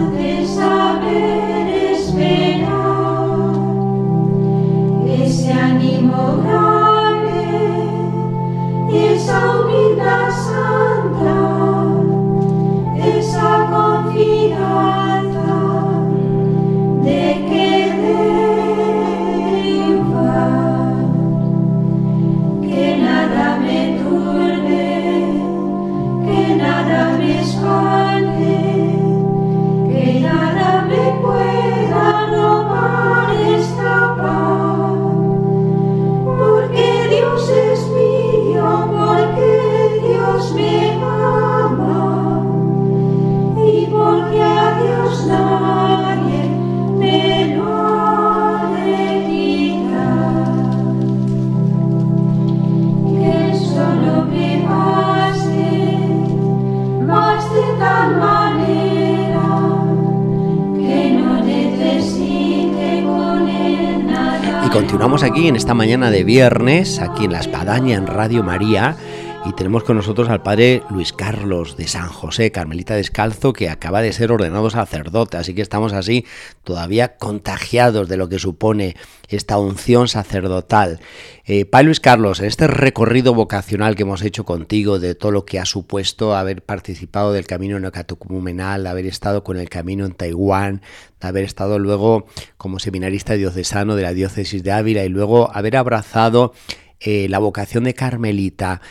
Amen. 0.00 0.39
Continuamos 65.10 65.36
aquí 65.36 65.48
en 65.48 65.56
esta 65.56 65.74
mañana 65.74 66.12
de 66.12 66.22
viernes, 66.22 67.00
aquí 67.00 67.24
en 67.24 67.32
La 67.32 67.40
Espadaña, 67.40 67.96
en 67.96 68.06
Radio 68.06 68.44
María, 68.44 68.94
y 69.46 69.52
tenemos 69.54 69.84
con 69.84 69.96
nosotros 69.96 70.28
al 70.28 70.42
padre 70.42 70.82
Luis 70.90 71.12
Carlos 71.14 71.76
de 71.76 71.88
San 71.88 72.08
José, 72.08 72.52
Carmelita 72.52 72.94
Descalzo, 72.94 73.54
que 73.54 73.70
acaba 73.70 74.02
de 74.02 74.12
ser 74.12 74.32
ordenado 74.32 74.68
sacerdote, 74.68 75.38
así 75.38 75.54
que 75.54 75.62
estamos 75.62 75.94
así 75.94 76.26
todavía 76.62 77.16
contagiados 77.16 78.08
de 78.08 78.18
lo 78.18 78.28
que 78.28 78.38
supone 78.38 78.96
esta 79.28 79.58
unción 79.58 80.08
sacerdotal. 80.08 81.00
Eh, 81.46 81.64
padre 81.64 81.86
Luis 81.86 82.00
Carlos, 82.00 82.40
en 82.40 82.46
este 82.46 82.66
recorrido 82.66 83.32
vocacional 83.32 83.96
que 83.96 84.02
hemos 84.02 84.22
hecho 84.22 84.44
contigo, 84.44 84.98
de 84.98 85.14
todo 85.14 85.32
lo 85.32 85.46
que 85.46 85.58
ha 85.58 85.64
supuesto 85.64 86.36
haber 86.36 86.62
participado 86.62 87.32
del 87.32 87.46
camino 87.46 87.80
neocatecumenal, 87.80 88.86
haber 88.86 89.06
estado 89.06 89.42
con 89.42 89.56
el 89.56 89.70
camino 89.70 90.04
en 90.04 90.12
Taiwán, 90.12 90.82
de 91.18 91.28
haber 91.28 91.44
estado 91.44 91.78
luego 91.78 92.26
como 92.58 92.78
seminarista 92.78 93.34
diocesano 93.34 93.96
de 93.96 94.02
la 94.02 94.12
diócesis 94.12 94.62
de 94.62 94.72
Ávila 94.72 95.04
y 95.04 95.08
luego 95.08 95.50
haber 95.54 95.76
abrazado 95.76 96.52
eh, 97.02 97.28
la 97.30 97.38
vocación 97.38 97.84
de 97.84 97.94
Carmelita, 97.94 98.82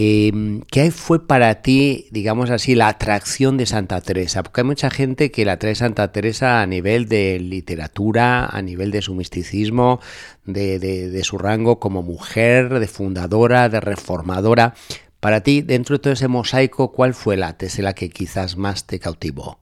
eh, 0.00 0.60
¿Qué 0.70 0.92
fue 0.92 1.26
para 1.26 1.60
ti, 1.60 2.06
digamos 2.12 2.50
así, 2.50 2.76
la 2.76 2.86
atracción 2.86 3.56
de 3.56 3.66
Santa 3.66 4.00
Teresa? 4.00 4.44
Porque 4.44 4.60
hay 4.60 4.64
mucha 4.64 4.90
gente 4.90 5.32
que 5.32 5.44
la 5.44 5.58
trae 5.58 5.74
Santa 5.74 6.12
Teresa 6.12 6.62
a 6.62 6.66
nivel 6.68 7.08
de 7.08 7.40
literatura, 7.40 8.46
a 8.46 8.62
nivel 8.62 8.92
de 8.92 9.02
su 9.02 9.16
misticismo, 9.16 9.98
de, 10.44 11.20
su 11.24 11.36
rango 11.36 11.80
como 11.80 12.04
mujer, 12.04 12.78
de 12.78 12.86
fundadora, 12.86 13.68
de 13.68 13.80
reformadora. 13.80 14.74
Para 15.18 15.40
ti, 15.40 15.62
dentro 15.62 15.96
de 15.96 15.98
todo 15.98 16.12
ese 16.12 16.28
mosaico, 16.28 16.92
¿cuál 16.92 17.12
fue 17.12 17.36
la 17.36 17.58
tesela 17.58 17.92
que 17.92 18.08
quizás 18.08 18.56
más 18.56 18.86
te 18.86 19.00
cautivó? 19.00 19.58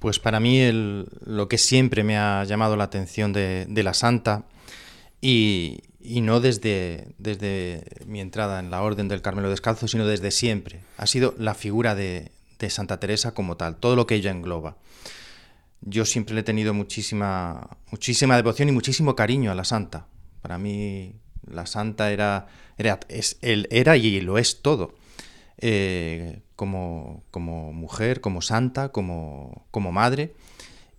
Pues 0.00 0.18
para 0.18 0.40
mí 0.40 0.58
el, 0.58 1.06
lo 1.24 1.46
que 1.46 1.58
siempre 1.58 2.02
me 2.02 2.18
ha 2.18 2.42
llamado 2.42 2.76
la 2.76 2.82
atención 2.82 3.32
de, 3.32 3.66
de 3.68 3.82
la 3.84 3.94
santa 3.94 4.46
y, 5.20 5.82
y 6.06 6.20
no 6.20 6.40
desde, 6.40 7.08
desde 7.18 7.84
mi 8.06 8.20
entrada 8.20 8.60
en 8.60 8.70
la 8.70 8.82
Orden 8.82 9.08
del 9.08 9.22
Carmelo 9.22 9.50
Descalzo, 9.50 9.88
sino 9.88 10.06
desde 10.06 10.30
siempre. 10.30 10.80
Ha 10.98 11.06
sido 11.06 11.34
la 11.38 11.54
figura 11.54 11.94
de, 11.94 12.30
Santa 12.68 12.98
Teresa 12.98 13.34
como 13.34 13.56
tal, 13.56 13.76
todo 13.76 13.96
lo 13.96 14.06
que 14.06 14.14
ella 14.14 14.30
engloba. 14.30 14.76
Yo 15.82 16.04
siempre 16.04 16.34
le 16.34 16.40
he 16.40 16.44
tenido 16.44 16.74
muchísima, 16.74 17.76
muchísima 17.90 18.36
devoción 18.36 18.68
y 18.68 18.72
muchísimo 18.72 19.14
cariño 19.14 19.50
a 19.50 19.54
la 19.54 19.64
santa. 19.64 20.06
Para 20.42 20.58
mí 20.58 21.16
la 21.46 21.66
santa 21.66 22.10
era, 22.10 22.46
era, 22.78 23.00
es, 23.08 23.38
él 23.42 23.68
era 23.70 23.96
y 23.96 24.20
lo 24.20 24.38
es 24.38 24.62
todo. 24.62 24.94
Eh, 25.58 26.40
como, 26.54 27.24
como, 27.30 27.72
mujer, 27.72 28.20
como 28.20 28.42
santa, 28.42 28.90
como, 28.90 29.66
como 29.70 29.92
madre, 29.92 30.34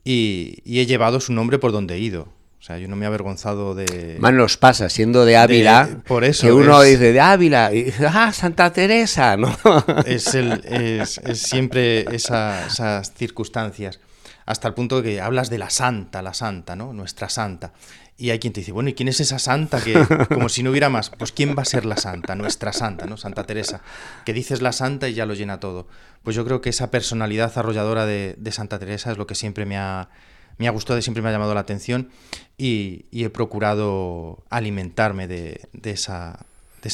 y, 0.04 0.62
he 0.66 0.86
llevado 0.86 1.20
su 1.20 1.34
nombre 1.34 1.60
por 1.60 1.72
donde 1.72 1.96
he 1.96 2.00
ido 2.00 2.37
sea, 2.68 2.78
yo 2.78 2.88
no 2.88 2.96
me 2.96 3.06
he 3.06 3.08
avergonzado 3.08 3.76
de... 3.76 4.18
Más 4.20 4.34
nos 4.34 4.58
pasa, 4.58 4.90
siendo 4.90 5.24
de 5.26 5.38
Ávila, 5.38 5.88
de, 5.88 5.96
por 5.96 6.26
eso 6.26 6.46
que 6.46 6.52
uno 6.52 6.84
es, 6.84 7.00
dice 7.00 7.14
de 7.14 7.20
Ávila, 7.22 7.74
y 7.74 7.84
dice, 7.84 8.08
ah, 8.08 8.34
Santa 8.34 8.74
Teresa, 8.74 9.38
¿no? 9.38 9.56
Es, 10.06 10.36
el, 10.36 10.64
es, 10.66 11.18
es 11.20 11.40
siempre 11.42 12.02
esa, 12.14 12.68
esas 12.68 13.14
circunstancias, 13.14 14.00
hasta 14.46 14.68
el 14.68 14.74
punto 14.74 15.02
de 15.02 15.04
que 15.04 15.22
hablas 15.22 15.50
de 15.50 15.58
la 15.58 15.70
santa, 15.70 16.22
la 16.22 16.34
santa, 16.34 16.76
¿no? 16.76 16.94
Nuestra 16.94 17.30
santa. 17.30 17.72
Y 18.18 18.32
hay 18.32 18.40
quien 18.40 18.52
te 18.52 18.62
dice, 18.62 18.72
bueno, 18.72 18.90
¿y 18.90 18.94
quién 18.94 19.08
es 19.08 19.20
esa 19.20 19.40
santa 19.40 19.80
que, 19.80 19.94
como 20.34 20.50
si 20.50 20.64
no 20.64 20.72
hubiera 20.72 20.90
más? 20.90 21.10
Pues 21.12 21.32
¿quién 21.32 21.56
va 21.58 21.62
a 21.62 21.66
ser 21.66 21.86
la 21.86 21.98
santa? 21.98 22.36
Nuestra 22.36 22.74
santa, 22.74 23.06
¿no? 23.06 23.16
Santa 23.16 23.46
Teresa. 23.46 23.82
Que 24.26 24.34
dices 24.34 24.62
la 24.62 24.72
santa 24.72 25.08
y 25.08 25.14
ya 25.14 25.26
lo 25.26 25.36
llena 25.36 25.60
todo. 25.60 25.88
Pues 26.24 26.36
yo 26.36 26.44
creo 26.44 26.60
que 26.60 26.72
esa 26.72 26.92
personalidad 26.92 27.56
arrolladora 27.56 28.06
de, 28.06 28.36
de 28.38 28.52
Santa 28.52 28.80
Teresa 28.80 29.12
es 29.12 29.18
lo 29.18 29.28
que 29.28 29.36
siempre 29.36 29.66
me 29.66 29.78
ha, 29.78 30.10
me 30.58 30.68
ha 30.68 30.72
gustado 30.72 31.02
siempre 31.02 31.22
me 31.22 31.30
ha 31.30 31.32
llamado 31.32 31.54
la 31.54 31.62
atención 31.62 32.10
y, 32.58 33.06
he 33.12 33.30
procurado 33.30 34.44
alimentarme 34.50 35.28
de, 35.28 35.68
esa, 35.84 36.46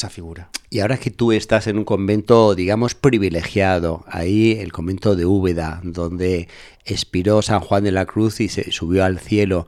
figura. 0.10 0.50
Y 0.70 0.80
ahora 0.80 0.98
que 0.98 1.12
tú 1.12 1.32
estás 1.32 1.68
en 1.68 1.78
un 1.78 1.86
convento, 1.86 2.56
digamos, 2.56 2.96
privilegiado, 2.96 4.04
ahí 4.08 4.58
el 4.60 4.72
convento 4.72 5.16
de 5.16 5.26
Úbeda, 5.26 5.80
donde 5.84 6.48
expiró 6.84 7.42
San 7.42 7.60
Juan 7.60 7.84
de 7.84 7.92
la 7.92 8.06
Cruz 8.06 8.42
y 8.42 8.50
se 8.50 8.72
subió 8.72 9.06
al 9.06 9.20
cielo, 9.20 9.68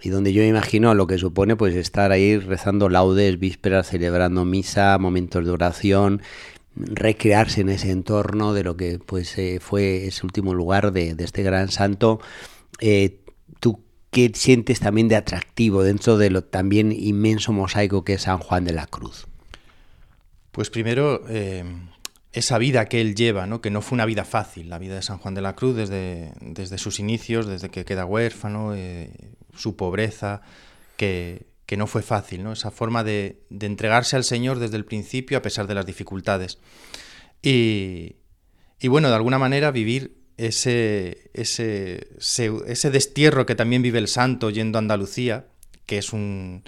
y 0.00 0.10
donde 0.10 0.32
yo 0.32 0.42
me 0.42 0.48
imagino 0.48 0.94
lo 0.94 1.06
que 1.06 1.18
supone 1.18 1.56
pues 1.56 1.74
estar 1.74 2.12
ahí 2.12 2.38
rezando 2.38 2.88
laudes, 2.88 3.40
vísperas, 3.40 3.88
celebrando 3.88 4.44
misa, 4.44 4.96
momentos 4.98 5.44
de 5.44 5.50
oración, 5.50 6.22
recrearse 6.76 7.62
en 7.62 7.70
ese 7.70 7.90
entorno 7.90 8.52
de 8.52 8.62
lo 8.62 8.76
que 8.76 9.00
pues 9.04 9.36
eh, 9.38 9.58
fue 9.60 10.06
ese 10.06 10.24
último 10.24 10.54
lugar 10.54 10.92
de, 10.92 11.14
de 11.14 11.24
este 11.24 11.42
gran 11.42 11.70
santo. 11.70 12.20
Eh, 12.80 13.18
¿Tú 13.60 13.84
qué 14.10 14.30
sientes 14.34 14.80
también 14.80 15.08
de 15.08 15.16
atractivo 15.16 15.82
dentro 15.82 16.18
de 16.18 16.30
lo 16.30 16.44
también 16.44 16.92
inmenso 16.92 17.52
mosaico 17.52 18.04
que 18.04 18.14
es 18.14 18.22
San 18.22 18.38
Juan 18.38 18.64
de 18.64 18.72
la 18.72 18.86
Cruz? 18.86 19.26
Pues 20.52 20.70
primero, 20.70 21.22
eh, 21.28 21.64
esa 22.32 22.58
vida 22.58 22.84
que 22.86 23.00
él 23.00 23.14
lleva, 23.14 23.46
¿no? 23.46 23.60
que 23.60 23.70
no 23.70 23.80
fue 23.80 23.96
una 23.96 24.04
vida 24.04 24.24
fácil, 24.24 24.68
la 24.68 24.78
vida 24.78 24.94
de 24.94 25.02
San 25.02 25.18
Juan 25.18 25.34
de 25.34 25.40
la 25.40 25.54
Cruz 25.54 25.74
desde, 25.74 26.32
desde 26.40 26.76
sus 26.76 27.00
inicios, 27.00 27.46
desde 27.46 27.70
que 27.70 27.84
queda 27.84 28.04
huérfano, 28.04 28.74
eh, 28.74 29.10
su 29.56 29.74
pobreza, 29.76 30.42
que, 30.98 31.46
que, 31.64 31.78
no 31.78 31.86
fue 31.86 32.02
fácil, 32.02 32.42
¿no? 32.44 32.52
esa 32.52 32.70
forma 32.70 33.04
de, 33.04 33.44
de, 33.48 33.66
entregarse 33.66 34.16
al 34.16 34.24
Señor 34.24 34.58
desde 34.58 34.76
el 34.76 34.84
principio 34.84 35.38
a 35.38 35.42
pesar 35.42 35.66
de 35.66 35.74
las 35.74 35.86
dificultades. 35.86 36.58
Y, 37.42 38.16
y 38.80 38.88
bueno, 38.88 39.08
de 39.08 39.14
alguna 39.14 39.38
manera 39.38 39.70
vivir 39.70 40.18
ese, 40.36 41.30
ese, 41.32 42.08
ese, 42.18 42.90
destierro 42.90 43.46
que 43.46 43.54
también 43.54 43.82
vive 43.82 43.98
el 43.98 44.08
santo 44.08 44.50
yendo 44.50 44.78
a 44.78 44.80
Andalucía, 44.80 45.46
que 45.86 45.98
es 45.98 46.12
un, 46.12 46.62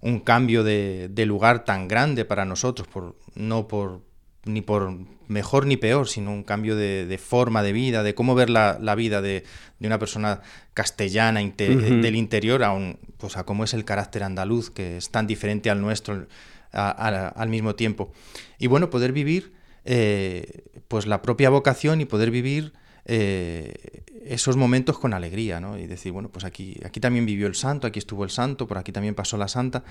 un 0.00 0.20
cambio 0.20 0.62
de, 0.62 1.08
de, 1.10 1.26
lugar 1.26 1.64
tan 1.64 1.88
grande 1.88 2.24
para 2.24 2.44
nosotros, 2.44 2.86
por, 2.86 3.16
no 3.34 3.66
por 3.66 4.02
ni 4.44 4.60
por 4.60 4.92
mejor 5.26 5.66
ni 5.66 5.78
peor, 5.78 6.06
sino 6.06 6.30
un 6.30 6.42
cambio 6.42 6.76
de, 6.76 7.06
de 7.06 7.18
forma 7.18 7.62
de 7.62 7.72
vida, 7.72 8.02
de 8.02 8.14
cómo 8.14 8.34
ver 8.34 8.50
la, 8.50 8.78
la 8.78 8.94
vida 8.94 9.22
de, 9.22 9.44
de, 9.78 9.86
una 9.86 9.98
persona 9.98 10.42
castellana 10.74 11.40
inter, 11.40 11.70
uh 11.70 11.80
-huh. 11.80 12.00
del 12.02 12.16
interior 12.16 12.62
a, 12.62 12.72
un, 12.72 12.98
pues 13.16 13.38
a 13.38 13.44
cómo 13.44 13.64
es 13.64 13.72
el 13.72 13.86
carácter 13.86 14.22
andaluz, 14.22 14.70
que 14.70 14.98
es 14.98 15.10
tan 15.10 15.26
diferente 15.26 15.70
al 15.70 15.80
nuestro 15.80 16.26
a, 16.72 16.90
a, 16.90 17.28
al 17.28 17.48
mismo 17.48 17.74
tiempo. 17.74 18.12
Y 18.58 18.66
bueno, 18.66 18.90
poder 18.90 19.12
vivir 19.12 19.54
eh, 19.86 20.64
pues 20.88 21.06
la 21.06 21.22
propia 21.22 21.48
vocación 21.48 22.00
y 22.00 22.04
poder 22.04 22.30
vivir 22.30 22.74
eh, 23.06 24.02
esos 24.24 24.56
momentos 24.56 24.98
con 24.98 25.12
alegría, 25.12 25.60
¿no? 25.60 25.78
Y 25.78 25.86
decir, 25.86 26.12
bueno, 26.12 26.30
pues 26.30 26.44
aquí, 26.44 26.80
aquí 26.84 27.00
también 27.00 27.26
vivió 27.26 27.46
el 27.46 27.54
santo, 27.54 27.86
aquí 27.86 27.98
estuvo 27.98 28.24
el 28.24 28.30
santo, 28.30 28.66
por 28.66 28.78
aquí 28.78 28.92
también 28.92 29.14
pasó 29.14 29.36
la 29.36 29.48
santa, 29.48 29.84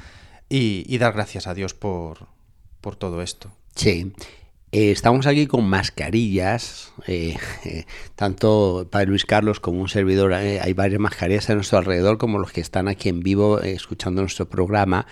y, 0.49 0.97
dar 0.97 1.13
gracias 1.13 1.47
a 1.47 1.53
Dios 1.53 1.73
por, 1.73 2.27
por 2.81 2.95
todo 2.95 3.21
esto. 3.21 3.51
Sí. 3.75 4.13
Eh, 4.71 4.91
estamos 4.91 5.27
aquí 5.27 5.45
con 5.45 5.65
mascarillas, 5.65 6.91
eh, 7.05 7.37
tanto 8.15 8.87
Padre 8.89 9.07
Luis 9.07 9.25
Carlos 9.25 9.59
como 9.59 9.79
un 9.81 9.89
servidor, 9.89 10.33
hay 10.33 10.73
varias 10.73 10.99
mascarillas 10.99 11.49
a 11.51 11.55
nuestro 11.55 11.77
alrededor, 11.77 12.17
como 12.17 12.39
los 12.39 12.51
que 12.51 12.61
están 12.61 12.87
aquí 12.87 13.09
en 13.09 13.19
vivo 13.19 13.61
escuchando 13.61 14.21
nuestro 14.21 14.49
programa. 14.49 15.05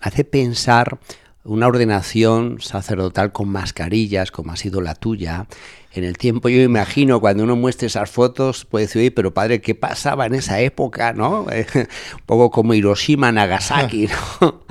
hace 0.00 0.24
pensar 0.24 0.98
una 1.44 1.66
ordenación 1.66 2.60
sacerdotal 2.60 3.32
con 3.32 3.48
mascarillas, 3.48 4.30
como 4.30 4.52
ha 4.52 4.56
sido 4.56 4.80
la 4.80 4.94
tuya, 4.94 5.46
en 5.94 6.04
el 6.04 6.16
tiempo, 6.16 6.48
yo 6.48 6.62
imagino, 6.62 7.20
cuando 7.20 7.44
uno 7.44 7.54
muestre 7.54 7.86
esas 7.86 8.10
fotos, 8.10 8.64
puede 8.64 8.86
decir, 8.86 9.00
oye, 9.00 9.10
pero 9.10 9.34
padre, 9.34 9.60
¿qué 9.60 9.74
pasaba 9.74 10.24
en 10.24 10.34
esa 10.34 10.60
época? 10.60 11.12
¿no? 11.12 11.42
Un 11.74 11.86
poco 12.24 12.50
como 12.50 12.72
Hiroshima, 12.72 13.30
Nagasaki, 13.30 14.08
¿no? 14.40 14.64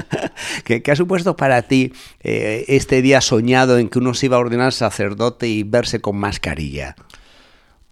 ¿Qué, 0.64 0.82
¿Qué, 0.82 0.90
ha 0.90 0.96
supuesto 0.96 1.36
para 1.36 1.62
ti 1.62 1.92
eh, 2.20 2.64
este 2.68 3.02
día 3.02 3.20
soñado 3.20 3.78
en 3.78 3.88
que 3.88 3.98
uno 3.98 4.14
se 4.14 4.26
iba 4.26 4.36
a 4.36 4.40
ordenar 4.40 4.72
sacerdote 4.72 5.48
y 5.48 5.62
verse 5.64 6.00
con 6.00 6.16
mascarilla? 6.16 6.96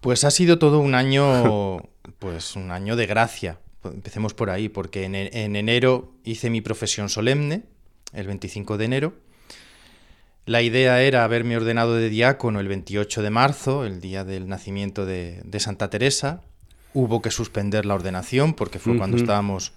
Pues 0.01 0.23
ha 0.23 0.31
sido 0.31 0.57
todo 0.57 0.79
un 0.79 0.95
año, 0.95 1.81
pues 2.19 2.55
un 2.55 2.71
año 2.71 2.95
de 2.95 3.05
gracia. 3.05 3.59
Empecemos 3.83 4.33
por 4.33 4.49
ahí, 4.49 4.69
porque 4.69 5.03
en, 5.03 5.13
en 5.13 5.55
enero 5.55 6.13
hice 6.23 6.49
mi 6.49 6.61
profesión 6.61 7.09
solemne, 7.09 7.63
el 8.13 8.27
25 8.27 8.77
de 8.77 8.85
enero, 8.85 9.13
la 10.45 10.61
idea 10.61 11.01
era 11.01 11.23
haberme 11.23 11.55
ordenado 11.55 11.95
de 11.95 12.09
diácono 12.09 12.59
el 12.59 12.67
28 12.67 13.21
de 13.21 13.29
marzo, 13.29 13.85
el 13.85 14.01
día 14.01 14.23
del 14.23 14.47
nacimiento 14.49 15.05
de, 15.05 15.41
de 15.45 15.59
Santa 15.59 15.89
Teresa. 15.89 16.41
Hubo 16.93 17.21
que 17.21 17.31
suspender 17.31 17.85
la 17.85 17.95
ordenación 17.95 18.53
porque 18.53 18.79
fue 18.79 18.91
uh 18.91 18.95
-huh. 18.95 18.99
cuando 18.99 19.17
estábamos 19.17 19.71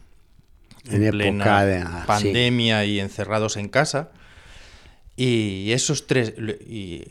en, 0.84 1.04
en 1.04 1.10
plena 1.10 1.64
de, 1.64 1.78
ah, 1.78 2.04
pandemia 2.06 2.82
sí. 2.82 2.90
y 2.90 3.00
encerrados 3.00 3.56
en 3.56 3.68
casa. 3.68 4.10
Y 5.16 5.70
esos 5.72 6.06
tres, 6.06 6.34
y 6.66 7.04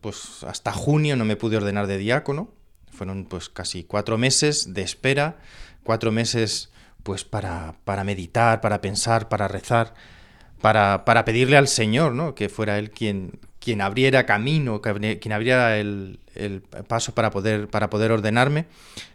pues 0.00 0.44
hasta 0.44 0.72
junio 0.72 1.16
no 1.16 1.24
me 1.24 1.36
pude 1.36 1.56
ordenar 1.56 1.86
de 1.86 1.98
diácono. 1.98 2.50
Fueron 2.90 3.24
pues 3.24 3.48
casi 3.48 3.84
cuatro 3.84 4.18
meses 4.18 4.74
de 4.74 4.82
espera, 4.82 5.36
cuatro 5.84 6.10
meses 6.12 6.70
pues 7.02 7.24
para, 7.24 7.76
para 7.84 8.04
meditar, 8.04 8.60
para 8.60 8.80
pensar, 8.80 9.28
para 9.28 9.48
rezar 9.48 9.94
para, 10.60 11.04
para 11.04 11.24
pedirle 11.24 11.56
al 11.56 11.68
Señor, 11.68 12.12
¿no? 12.12 12.34
Que 12.34 12.48
fuera 12.48 12.78
Él 12.78 12.90
quien, 12.90 13.32
quien 13.58 13.80
abriera 13.80 14.26
camino, 14.26 14.80
quien 14.80 15.32
abriera 15.32 15.78
el, 15.78 16.18
el, 16.34 16.62
paso 16.62 17.14
para 17.14 17.30
poder, 17.30 17.68
para 17.68 17.90
poder 17.90 18.12
ordenarme. 18.12 18.66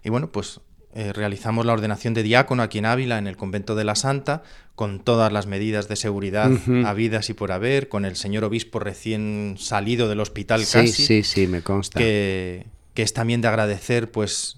Y 0.03 0.09
bueno, 0.09 0.31
pues 0.31 0.59
eh, 0.93 1.13
realizamos 1.13 1.65
la 1.65 1.73
ordenación 1.73 2.13
de 2.13 2.23
diácono 2.23 2.63
aquí 2.63 2.79
en 2.79 2.85
Ávila, 2.85 3.17
en 3.17 3.27
el 3.27 3.37
convento 3.37 3.75
de 3.75 3.85
la 3.85 3.95
Santa, 3.95 4.43
con 4.75 4.99
todas 4.99 5.31
las 5.31 5.45
medidas 5.47 5.87
de 5.87 5.95
seguridad 5.95 6.51
Ujú. 6.51 6.85
habidas 6.85 7.29
y 7.29 7.33
por 7.33 7.51
haber, 7.51 7.87
con 7.87 8.03
el 8.03 8.15
señor 8.15 8.43
obispo 8.43 8.79
recién 8.79 9.55
salido 9.57 10.09
del 10.09 10.19
hospital 10.19 10.65
Sí, 10.65 10.73
casi, 10.73 11.05
sí, 11.05 11.23
sí, 11.23 11.47
me 11.47 11.61
consta. 11.61 11.99
que, 11.99 12.65
que 12.93 13.03
es 13.03 13.13
también 13.13 13.41
de 13.41 13.47
agradecer 13.47 14.11
pues 14.11 14.57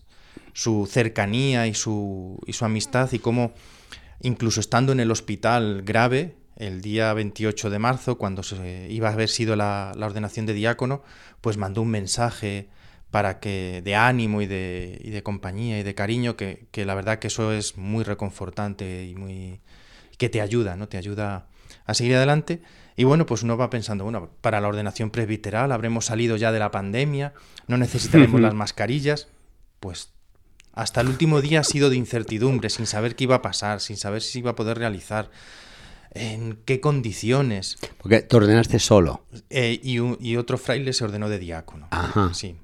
su 0.54 0.88
cercanía 0.90 1.68
y 1.68 1.74
su, 1.74 2.40
y 2.46 2.54
su 2.54 2.66
amistad 2.66 3.12
y 3.12 3.20
cómo 3.20 3.54
incluso 4.22 4.60
estando 4.60 4.92
en 4.92 5.00
el 5.00 5.12
hospital 5.12 5.82
grave, 5.84 6.36
el 6.68 6.82
día 6.82 7.14
28 7.14 7.70
de 7.70 7.80
marzo, 7.80 8.18
cuando 8.18 8.44
se 8.44 8.88
iba 8.90 9.10
a 9.10 9.14
haber 9.14 9.30
sido 9.30 9.56
la, 9.56 9.92
la 9.96 10.06
ordenación 10.06 10.46
de 10.46 10.54
diácono, 10.54 11.04
pues 11.42 11.58
mandó 11.58 11.82
un 11.82 11.90
mensaje 11.90 12.70
para 13.12 13.40
que 13.40 13.82
de 13.84 13.96
ánimo 13.96 14.42
y 14.42 14.48
de, 14.48 15.00
y 15.04 15.12
de 15.12 15.22
compañía 15.22 15.80
y 15.80 15.84
de 15.84 15.94
cariño, 15.94 16.36
que, 16.36 16.66
que 16.72 16.84
la 16.84 16.96
verdad 16.96 17.20
que 17.20 17.28
eso 17.28 17.52
es 17.54 17.78
muy 17.78 18.04
reconfortante 18.04 19.06
y 19.06 19.14
muy 19.14 19.62
que 20.18 20.30
te 20.30 20.42
ayuda, 20.42 20.76
¿no? 20.76 20.88
Te 20.88 20.98
ayuda 20.98 21.48
a 21.86 21.94
seguir 21.94 22.16
adelante. 22.16 22.62
Y 22.96 23.04
bueno, 23.04 23.26
pues 23.26 23.44
uno 23.44 23.58
va 23.58 23.70
pensando, 23.70 24.04
bueno, 24.04 24.32
para 24.42 24.62
la 24.62 24.68
ordenación 24.68 25.12
presbiteral 25.12 25.72
habremos 25.72 26.06
salido 26.06 26.38
ya 26.38 26.52
de 26.52 26.60
la 26.60 26.72
pandemia, 26.72 27.34
no 27.68 27.78
necesitaremos 27.78 28.42
las 28.42 28.54
mascarillas, 28.54 29.28
pues 29.80 30.12
hasta 30.74 31.02
el 31.02 31.08
último 31.08 31.42
día 31.42 31.60
ha 31.60 31.64
sido 31.64 31.90
de 31.90 31.98
incertidumbre, 31.98 32.70
sin 32.70 32.88
saber 32.88 33.16
qué 33.16 33.26
iba 33.26 33.36
a 33.36 33.42
pasar, 33.42 33.80
sin 33.80 33.98
saber 33.98 34.24
si 34.24 34.32
se 34.32 34.40
iba 34.40 34.52
a 34.52 34.56
poder 34.56 34.78
realizar, 34.80 35.30
en 36.16 36.60
qué 36.66 36.80
condiciones. 36.80 37.78
Porque 37.98 38.22
te 38.22 38.36
ordenaste 38.36 38.80
solo. 38.80 39.26
Eh, 39.50 39.80
y, 39.84 39.98
y 40.26 40.38
otro 40.38 40.58
fraile 40.58 40.94
se 40.94 41.04
ordenó 41.04 41.30
de 41.30 41.40
diácono. 41.40 41.88
Ajá. 41.92 42.34
Sí. 42.34 42.56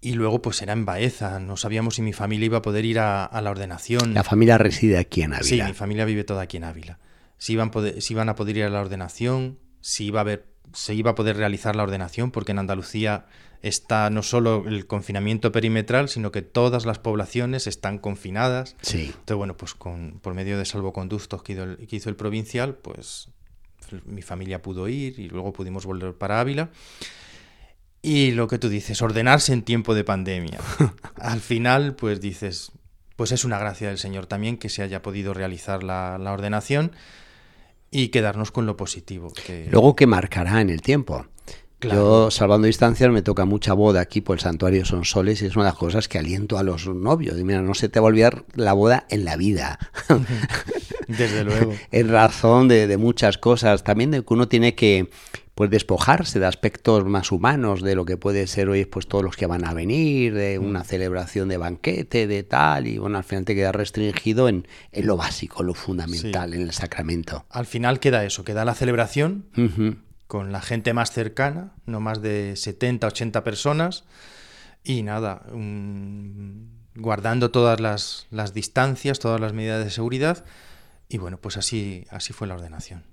Y 0.00 0.14
luego 0.14 0.42
pues 0.42 0.60
era 0.62 0.72
en 0.72 0.84
Baeza, 0.84 1.38
no 1.38 1.56
sabíamos 1.56 1.94
si 1.94 2.02
mi 2.02 2.12
familia 2.12 2.46
iba 2.46 2.58
a 2.58 2.62
poder 2.62 2.84
ir 2.84 2.98
a, 2.98 3.24
a 3.24 3.40
la 3.40 3.50
ordenación. 3.50 4.14
La 4.14 4.24
familia 4.24 4.58
reside 4.58 4.98
aquí 4.98 5.22
en 5.22 5.32
Sí, 5.42 5.54
Ávila. 5.54 5.68
mi 5.68 5.74
familia 5.74 6.04
vive 6.04 6.24
toda 6.24 6.42
aquí 6.42 6.56
en 6.56 6.64
Ávila. 6.64 6.98
Si 7.38 7.52
iban, 7.52 7.70
poder- 7.70 8.00
si 8.02 8.14
iban 8.14 8.28
a 8.28 8.34
poder 8.34 8.56
ir 8.56 8.64
a 8.64 8.70
la 8.70 8.80
ordenación, 8.80 9.58
si 9.80 10.06
iba 10.06 10.18
a 10.20 10.22
haber, 10.22 10.46
se 10.72 10.94
iba 10.94 11.12
a 11.12 11.14
poder 11.14 11.36
realizar 11.36 11.76
la 11.76 11.82
ordenación, 11.82 12.30
porque 12.30 12.52
en 12.52 12.58
Andalucía 12.58 13.26
está 13.62 14.10
no 14.10 14.22
solo 14.22 14.64
el 14.66 14.86
confinamiento 14.86 15.52
perimetral, 15.52 16.08
sino 16.08 16.32
que 16.32 16.42
todas 16.42 16.84
las 16.84 16.98
poblaciones 16.98 17.66
están 17.66 17.98
confinadas. 17.98 18.76
Sí. 18.82 19.06
Entonces, 19.06 19.36
bueno, 19.36 19.56
pues 19.56 19.74
con, 19.74 20.18
por 20.20 20.34
medio 20.34 20.58
de 20.58 20.64
salvoconductos 20.64 21.42
que 21.42 21.52
hizo, 21.52 21.62
el, 21.62 21.86
que 21.86 21.96
hizo 21.96 22.08
el 22.08 22.16
provincial, 22.16 22.74
pues 22.74 23.28
mi 24.04 24.22
familia 24.22 24.62
pudo 24.62 24.88
ir 24.88 25.18
y 25.18 25.28
luego 25.28 25.52
pudimos 25.52 25.86
volver 25.86 26.14
para 26.14 26.40
Ávila. 26.40 26.70
Y 28.02 28.32
lo 28.32 28.48
que 28.48 28.58
tú 28.58 28.68
dices, 28.68 29.00
ordenarse 29.00 29.52
en 29.52 29.62
tiempo 29.62 29.94
de 29.94 30.02
pandemia. 30.02 30.58
Al 31.16 31.40
final, 31.40 31.94
pues 31.94 32.20
dices, 32.20 32.72
pues 33.14 33.30
es 33.30 33.44
una 33.44 33.58
gracia 33.58 33.88
del 33.88 33.98
Señor 33.98 34.26
también 34.26 34.58
que 34.58 34.68
se 34.68 34.82
haya 34.82 35.02
podido 35.02 35.34
realizar 35.34 35.84
la, 35.84 36.18
la 36.18 36.32
ordenación 36.32 36.92
y 37.92 38.08
quedarnos 38.08 38.50
con 38.50 38.66
lo 38.66 38.76
positivo. 38.76 39.32
Que, 39.46 39.68
Luego 39.70 39.94
que 39.94 40.08
marcará 40.08 40.60
en 40.60 40.70
el 40.70 40.82
tiempo. 40.82 41.26
Claro. 41.78 42.24
Yo, 42.24 42.30
salvando 42.30 42.66
distancias, 42.66 43.10
me 43.10 43.22
toca 43.22 43.44
mucha 43.44 43.74
boda 43.74 44.00
aquí 44.00 44.20
por 44.20 44.36
el 44.36 44.40
santuario 44.40 44.84
Son 44.84 45.04
Soles 45.04 45.42
y 45.42 45.46
es 45.46 45.56
una 45.56 45.66
de 45.66 45.70
las 45.70 45.78
cosas 45.78 46.08
que 46.08 46.18
aliento 46.18 46.56
a 46.56 46.62
los 46.62 46.86
novios. 46.86 47.38
Y 47.38 47.44
mira, 47.44 47.60
no 47.60 47.74
se 47.74 47.88
te 47.88 48.00
va 48.00 48.06
a 48.06 48.08
olvidar 48.08 48.44
la 48.54 48.72
boda 48.72 49.06
en 49.10 49.24
la 49.24 49.36
vida. 49.36 49.78
desde 51.08 51.44
luego. 51.44 51.74
en 51.92 52.08
razón 52.08 52.68
de, 52.68 52.86
de 52.86 52.96
muchas 52.96 53.38
cosas. 53.38 53.84
También 53.84 54.10
de 54.10 54.22
que 54.24 54.34
uno 54.34 54.48
tiene 54.48 54.74
que 54.74 55.08
pues 55.54 55.68
despojarse 55.68 56.38
de 56.40 56.46
aspectos 56.46 57.04
más 57.04 57.30
humanos 57.30 57.82
de 57.82 57.94
lo 57.94 58.06
que 58.06 58.16
puede 58.16 58.46
ser 58.46 58.70
hoy 58.70 58.86
pues 58.86 59.06
todos 59.06 59.22
los 59.22 59.36
que 59.36 59.44
van 59.46 59.66
a 59.66 59.74
venir, 59.74 60.32
de 60.34 60.58
una 60.58 60.82
celebración 60.82 61.48
de 61.50 61.58
banquete, 61.58 62.26
de 62.26 62.42
tal, 62.42 62.86
y 62.86 62.96
bueno, 62.96 63.18
al 63.18 63.24
final 63.24 63.44
te 63.44 63.54
queda 63.54 63.70
restringido 63.70 64.48
en, 64.48 64.66
en 64.92 65.06
lo 65.06 65.18
básico, 65.18 65.62
lo 65.62 65.74
fundamental, 65.74 66.54
en 66.54 66.62
el 66.62 66.72
sacramento. 66.72 67.44
Al 67.50 67.66
final 67.66 68.00
queda 68.00 68.24
eso, 68.24 68.44
queda 68.44 68.64
la 68.64 68.74
celebración 68.74 69.44
Ujú. 69.58 69.96
con 70.26 70.52
la 70.52 70.62
gente 70.62 70.94
más 70.94 71.10
cercana, 71.12 71.72
no 71.84 72.00
más 72.00 72.22
de 72.22 72.56
70, 72.56 73.06
80 73.08 73.44
personas, 73.44 74.04
y 74.82 75.02
nada, 75.02 75.42
un- 75.52 76.70
guardando 76.94 77.50
todas 77.50 77.78
las, 77.78 78.26
las 78.30 78.54
distancias, 78.54 79.18
todas 79.18 79.38
las 79.40 79.52
medidas 79.52 79.84
de 79.84 79.90
seguridad, 79.90 80.44
y 81.12 81.18
bueno, 81.18 81.38
pues 81.38 81.56
así, 81.56 82.06
así 82.10 82.32
fue 82.32 82.46
la 82.46 82.54
ordenación. 82.54 83.04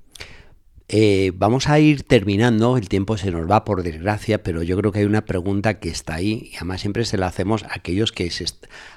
Eh, 0.92 1.34
vamos 1.36 1.70
a 1.70 1.80
ir 1.80 2.02
terminando, 2.02 2.76
el 2.76 2.90
tiempo 2.90 3.16
se 3.16 3.30
nos 3.30 3.48
va 3.48 3.64
por 3.64 3.84
desgracia, 3.84 4.42
pero 4.42 4.64
yo 4.64 4.76
creo 4.76 4.92
que 4.92 5.00
hay 5.00 5.06
una 5.06 5.24
pregunta 5.24 5.80
que 5.80 5.90
está 5.90 6.16
ahí 6.16 6.50
y 6.52 6.56
además 6.56 6.82
siempre 6.82 7.06
se 7.06 7.18
la 7.18 7.28
hacemos 7.28 7.64
a 7.64 7.74
aquellos 7.76 8.12
que 8.12 8.32
se 8.32 8.46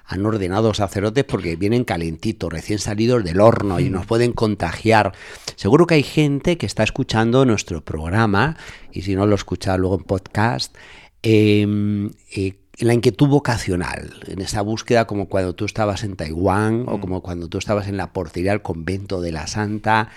han 0.06 0.24
ordenado 0.24 0.72
sacerdotes 0.72 1.24
porque 1.24 1.56
vienen 1.56 1.84
calentitos, 1.84 2.50
recién 2.50 2.78
salidos 2.78 3.22
del 3.24 3.42
horno 3.42 3.78
y 3.78 3.90
nos 3.90 4.06
pueden 4.06 4.32
contagiar. 4.32 5.12
Seguro 5.56 5.86
que 5.86 5.96
hay 5.96 6.02
gente 6.02 6.56
que 6.56 6.64
está 6.64 6.82
escuchando 6.82 7.44
nuestro 7.44 7.84
programa 7.84 8.56
y 8.90 9.02
si 9.02 9.14
no 9.14 9.26
lo 9.26 9.34
escucha 9.34 9.76
luego 9.76 9.96
en 9.96 10.04
podcast, 10.04 10.74
eh, 11.22 12.10
eh, 12.34 12.61
en 12.78 12.86
la 12.86 12.94
inquietud 12.94 13.28
vocacional, 13.28 14.14
en 14.26 14.40
esa 14.40 14.62
búsqueda 14.62 15.06
como 15.06 15.28
cuando 15.28 15.54
tú 15.54 15.64
estabas 15.64 16.04
en 16.04 16.16
Taiwán 16.16 16.84
o 16.88 17.00
como 17.00 17.22
cuando 17.22 17.48
tú 17.48 17.58
estabas 17.58 17.86
en 17.86 17.96
la 17.96 18.12
portería 18.12 18.52
del 18.52 18.62
convento 18.62 19.20
de 19.20 19.32
la 19.32 19.46
Santa. 19.46 20.10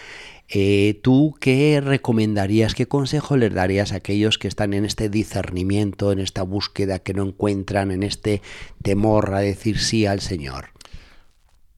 Eh, 0.47 0.99
¿Tú 1.01 1.35
qué 1.39 1.81
recomendarías, 1.83 2.75
qué 2.75 2.87
consejo 2.87 3.35
les 3.35 3.53
darías 3.53 3.91
a 3.91 3.97
aquellos 3.97 4.37
que 4.37 4.47
están 4.47 4.73
en 4.73 4.85
este 4.85 5.09
discernimiento, 5.09 6.11
en 6.11 6.19
esta 6.19 6.43
búsqueda 6.43 6.99
que 6.99 7.13
no 7.13 7.23
encuentran, 7.23 7.91
en 7.91 8.03
este 8.03 8.41
temor 8.81 9.33
a 9.33 9.39
decir 9.39 9.79
sí 9.79 10.05
al 10.05 10.21
Señor? 10.21 10.69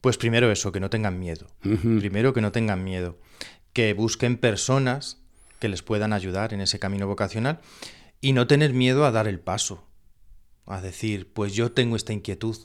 Pues 0.02 0.18
primero 0.18 0.52
eso, 0.52 0.72
que 0.72 0.80
no 0.80 0.90
tengan 0.90 1.18
miedo. 1.20 1.48
Primero 1.62 2.34
que 2.34 2.42
no 2.42 2.52
tengan 2.52 2.84
miedo. 2.84 3.18
Que 3.74 3.94
busquen 3.94 4.38
personas 4.38 5.18
que 5.60 5.70
les 5.70 5.82
puedan 5.82 6.14
ayudar 6.14 6.54
en 6.54 6.62
ese 6.62 6.78
camino 6.78 7.08
vocacional 7.08 7.60
y 8.22 8.34
no 8.34 8.48
tener 8.48 8.74
miedo 8.74 9.06
a 9.06 9.12
dar 9.12 9.28
el 9.28 9.40
paso. 9.40 9.87
A 10.68 10.82
decir, 10.82 11.32
pues 11.34 11.54
yo 11.54 11.72
tengo 11.72 11.96
esta 11.96 12.14
inquietud. 12.14 12.58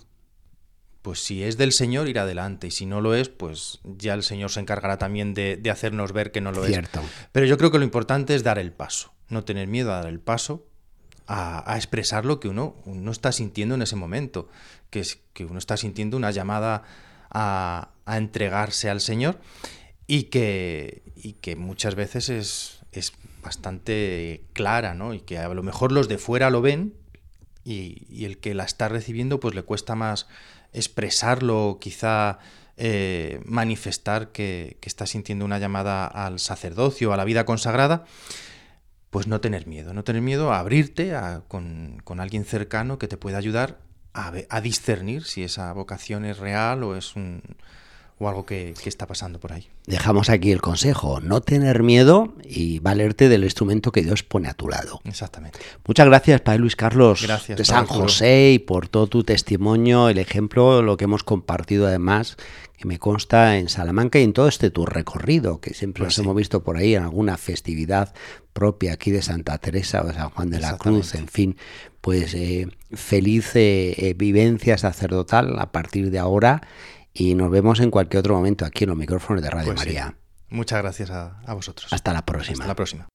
Pues 1.03 1.23
si 1.23 1.43
es 1.43 1.57
del 1.57 1.73
Señor, 1.73 2.09
ir 2.09 2.19
adelante. 2.19 2.67
Y 2.67 2.71
si 2.71 2.87
no 2.87 3.01
lo 3.01 3.15
es, 3.15 3.29
pues 3.29 3.81
ya 3.85 4.15
el 4.15 4.23
Señor 4.23 4.51
se 4.51 4.61
encargará 4.61 4.99
también 4.99 5.35
de, 5.35 5.57
de 5.57 5.71
hacernos 5.71 6.12
ver 6.12 6.31
que 6.31 6.41
no 6.41 6.53
lo 6.53 6.65
Cierto. 6.65 7.01
es. 7.01 7.07
Pero 7.33 7.47
yo 7.47 7.59
creo 7.59 7.71
que 7.71 7.79
lo 7.79 7.85
importante 7.85 8.35
es 8.35 8.45
dar 8.45 8.59
el 8.59 8.73
paso. 8.73 9.12
No 9.29 9.45
tener 9.45 9.67
miedo 9.67 9.93
a 9.93 9.97
dar 9.97 10.09
el 10.09 10.21
paso, 10.21 10.67
a, 11.27 11.73
a 11.73 11.77
expresar 11.77 12.25
lo 12.25 12.38
que 12.38 12.49
uno, 12.49 12.77
uno 12.85 13.11
está 13.11 13.33
sintiendo 13.33 13.75
en 13.75 13.83
ese 13.83 13.97
momento. 13.97 14.49
Que 14.91 15.01
es 15.01 15.19
que 15.33 15.45
uno 15.45 15.59
está 15.59 15.77
sintiendo 15.77 16.17
una 16.17 16.31
llamada 16.31 16.85
a, 17.31 17.91
a 18.05 18.17
entregarse 18.19 18.91
al 18.91 19.01
Señor 19.01 19.41
y 20.07 20.25
que, 20.25 21.03
y 21.17 21.35
que 21.35 21.57
muchas 21.57 21.95
veces 21.95 22.29
es, 22.29 22.81
es 22.93 23.12
bastante 23.43 24.45
clara, 24.53 24.95
¿no? 24.95 25.15
Y 25.15 25.21
que 25.21 25.38
a 25.38 25.49
lo 25.49 25.62
mejor 25.62 25.93
los 25.93 26.09
de 26.09 26.19
fuera 26.19 26.51
lo 26.51 26.61
ven 26.61 26.95
y, 27.64 28.25
el 28.25 28.38
que 28.38 28.55
la 28.55 28.64
está 28.64 28.88
recibiendo 28.88 29.40
pues 29.40 29.55
le 29.55 29.62
cuesta 29.62 29.94
más 29.94 30.27
expresarlo, 30.72 31.79
quizá 31.81 32.38
eh, 32.77 33.40
manifestar 33.44 34.33
que, 34.33 34.79
está 34.83 35.07
sintiendo 35.07 35.44
una 35.44 35.59
llamada 35.59 36.07
al 36.07 36.38
sacerdocio, 36.38 37.12
a 37.12 37.16
la 37.16 37.25
vida 37.25 37.44
consagrada, 37.44 38.05
pues 39.11 39.27
no 39.27 39.40
tener 39.40 39.66
miedo, 39.66 39.92
no 39.92 40.05
tener 40.05 40.22
miedo 40.22 40.53
a 40.53 40.59
abrirte 40.59 41.14
a- 41.14 41.42
con, 41.46 42.03
alguien 42.18 42.44
cercano 42.44 42.98
que 42.98 43.09
te 43.09 43.16
pueda 43.16 43.38
ayudar 43.38 43.79
a 44.14 44.61
discernir 44.61 45.25
si 45.25 45.42
esa 45.42 45.72
vocación 45.72 46.27
es 46.27 46.37
real 46.37 46.85
o 46.85 46.96
es 46.96 47.16
un 47.16 47.42
o 48.22 48.28
algo 48.28 48.46
que, 48.46 48.74
que 48.82 48.88
está 48.88 49.06
pasando 49.06 49.40
por 49.40 49.52
ahí. 49.52 49.68
Dejamos 49.87 50.30
aquí 50.30 50.52
el 50.52 50.61
consejo, 50.61 51.20
no 51.20 51.40
tener 51.40 51.82
miedo 51.82 52.35
y 52.44 52.78
valerte 52.78 53.28
del 53.28 53.44
instrumento 53.44 53.92
que 53.92 54.02
Dios 54.02 54.22
pone 54.22 54.48
a 54.48 54.54
tu 54.54 54.68
lado. 54.68 55.00
Exactamente. 55.04 55.58
Muchas 55.87 56.06
gracias, 56.06 56.40
Padre 56.40 56.61
Luis 56.61 56.76
Carlos 56.76 57.22
Gracias, 57.22 57.58
de 57.58 57.64
San. 57.64 57.87
José 57.87 58.52
y 58.52 58.58
por 58.58 58.88
todo 58.88 59.06
tu 59.08 59.24
testimonio, 59.24 60.08
el 60.08 60.18
ejemplo, 60.18 60.82
lo 60.82 60.96
que 60.96 61.04
hemos 61.04 61.24
compartido 61.24 61.87
además, 61.87 62.37
que 62.76 62.87
me 62.87 62.98
consta 62.98 63.58
en 63.58 63.68
Salamanca 63.68 64.18
y 64.18 64.22
en 64.22 64.32
todo 64.32 64.48
este 64.48 64.70
tu 64.70 64.87
recorrido, 64.87 65.61
que 65.61 65.74
siempre 65.74 66.02
Pues 66.02 66.08
nos 66.08 66.14
sí. 66.14 66.20
hemos 66.22 66.37
visto 66.37 66.62
por 66.62 66.76
ahí 66.76 66.94
en 66.94 67.02
alguna 67.02 67.37
festividad 67.37 68.14
propia 68.52 68.94
aquí 68.94 69.11
de 69.11 69.22
Santa 69.22 69.58
Teresa 69.58 70.02
o 70.02 70.12
San 70.12 70.30
Juan 70.30 70.50
de 70.50 70.61
la 70.61 70.76
Cruz, 70.78 71.14
en 71.14 71.28
fin, 71.28 71.56
pues 72.00 72.35
eh, 72.35 72.68
feliz 72.92 73.54
eh, 73.56 73.94
eh, 73.96 74.14
vivencia 74.14 74.76
sacerdotal 74.78 75.58
a 75.58 75.72
partir 75.72 76.11
de 76.11 76.18
ahora 76.18 76.62
y 77.14 77.35
nos 77.35 77.51
vemos 77.51 77.81
en 77.81 77.90
cualquier 77.90 78.20
otro 78.20 78.35
momento 78.35 78.64
aquí 78.64 78.85
en 78.85 78.90
los 78.90 78.98
micrófonos 78.98 79.42
de 79.42 79.51
Radio 79.51 79.66
Pues 79.66 79.81
sí. 79.81 79.87
María. 79.87 80.16
Muchas 80.51 80.83
gracias 80.83 81.11
a, 81.11 81.40
a 81.46 81.55
vosotros. 81.55 81.92
Hasta 81.92 82.12
la 82.12 82.25
próxima. 82.27 82.55
Hasta 82.55 82.66
la 82.66 82.75
próxima. 82.75 83.09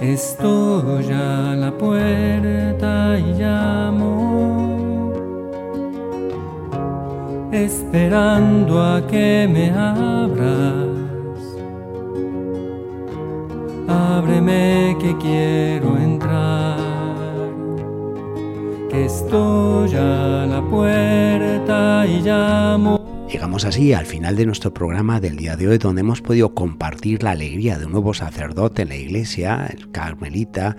Estoy 0.00 1.10
a 1.10 1.54
la 1.56 1.72
puerta 1.76 3.18
y 3.18 3.32
llamo. 3.40 4.14
esperando 7.52 8.82
a 8.82 9.06
que 9.06 9.48
me 9.50 9.70
abras. 9.70 10.95
Ábreme 14.16 14.96
que 14.98 15.14
quiero 15.18 15.94
entrar, 15.98 16.78
que 18.88 19.04
estoy 19.04 19.94
a 19.94 20.46
la 20.46 20.62
puerta 20.70 22.06
y 22.06 22.22
llamo. 22.22 23.26
Llegamos 23.30 23.66
así 23.66 23.92
al 23.92 24.06
final 24.06 24.34
de 24.36 24.46
nuestro 24.46 24.72
programa 24.72 25.20
del 25.20 25.36
día 25.36 25.54
de 25.56 25.68
hoy, 25.68 25.76
donde 25.76 26.00
hemos 26.00 26.22
podido 26.22 26.54
compartir 26.54 27.22
la 27.22 27.32
alegría 27.32 27.78
de 27.78 27.84
un 27.84 27.92
nuevo 27.92 28.14
sacerdote 28.14 28.82
en 28.82 28.88
la 28.88 28.96
iglesia, 28.96 29.66
el 29.66 29.90
carmelita, 29.90 30.78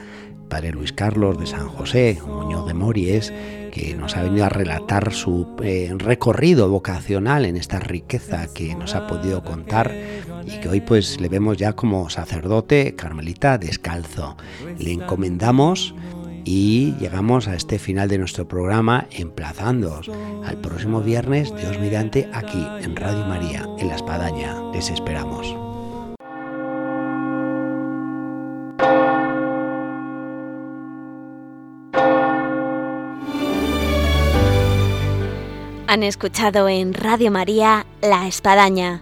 Padre 0.49 0.71
Luis 0.71 0.91
Carlos 0.91 1.37
de 1.37 1.45
San 1.45 1.67
José, 1.67 2.17
Muñoz 2.25 2.65
de 2.65 2.73
Mories, 2.73 3.31
que 3.71 3.95
nos 3.95 4.17
ha 4.17 4.23
venido 4.23 4.45
a 4.45 4.49
relatar 4.49 5.13
su 5.13 5.55
eh, 5.61 5.93
recorrido 5.95 6.69
vocacional 6.69 7.45
en 7.45 7.55
esta 7.57 7.79
riqueza 7.79 8.47
que 8.51 8.73
nos 8.73 8.95
ha 8.95 9.05
podido 9.05 9.43
contar 9.43 9.93
y 10.47 10.59
que 10.59 10.69
hoy 10.69 10.81
pues 10.81 11.19
le 11.19 11.29
vemos 11.29 11.57
ya 11.57 11.73
como 11.73 12.09
sacerdote 12.09 12.95
carmelita 12.95 13.57
descalzo. 13.57 14.37
Le 14.79 14.93
encomendamos 14.93 15.93
y 16.45 16.95
llegamos 16.99 17.49
a 17.49 17.55
este 17.55 17.77
final 17.77 18.07
de 18.07 18.17
nuestro 18.17 18.47
programa 18.47 19.07
emplazándoos 19.11 20.09
al 20.45 20.57
próximo 20.61 21.01
viernes, 21.01 21.53
Dios 21.55 21.77
mediante, 21.79 22.29
aquí 22.33 22.65
en 22.81 22.95
Radio 22.95 23.25
María, 23.25 23.67
en 23.77 23.89
La 23.89 23.95
Espadaña. 23.95 24.55
Les 24.73 24.89
esperamos. 24.89 25.55
Han 35.89 36.03
escuchado 36.03 36.69
en 36.69 36.93
Radio 36.93 37.31
María 37.31 37.85
La 38.01 38.27
Espadaña, 38.27 39.01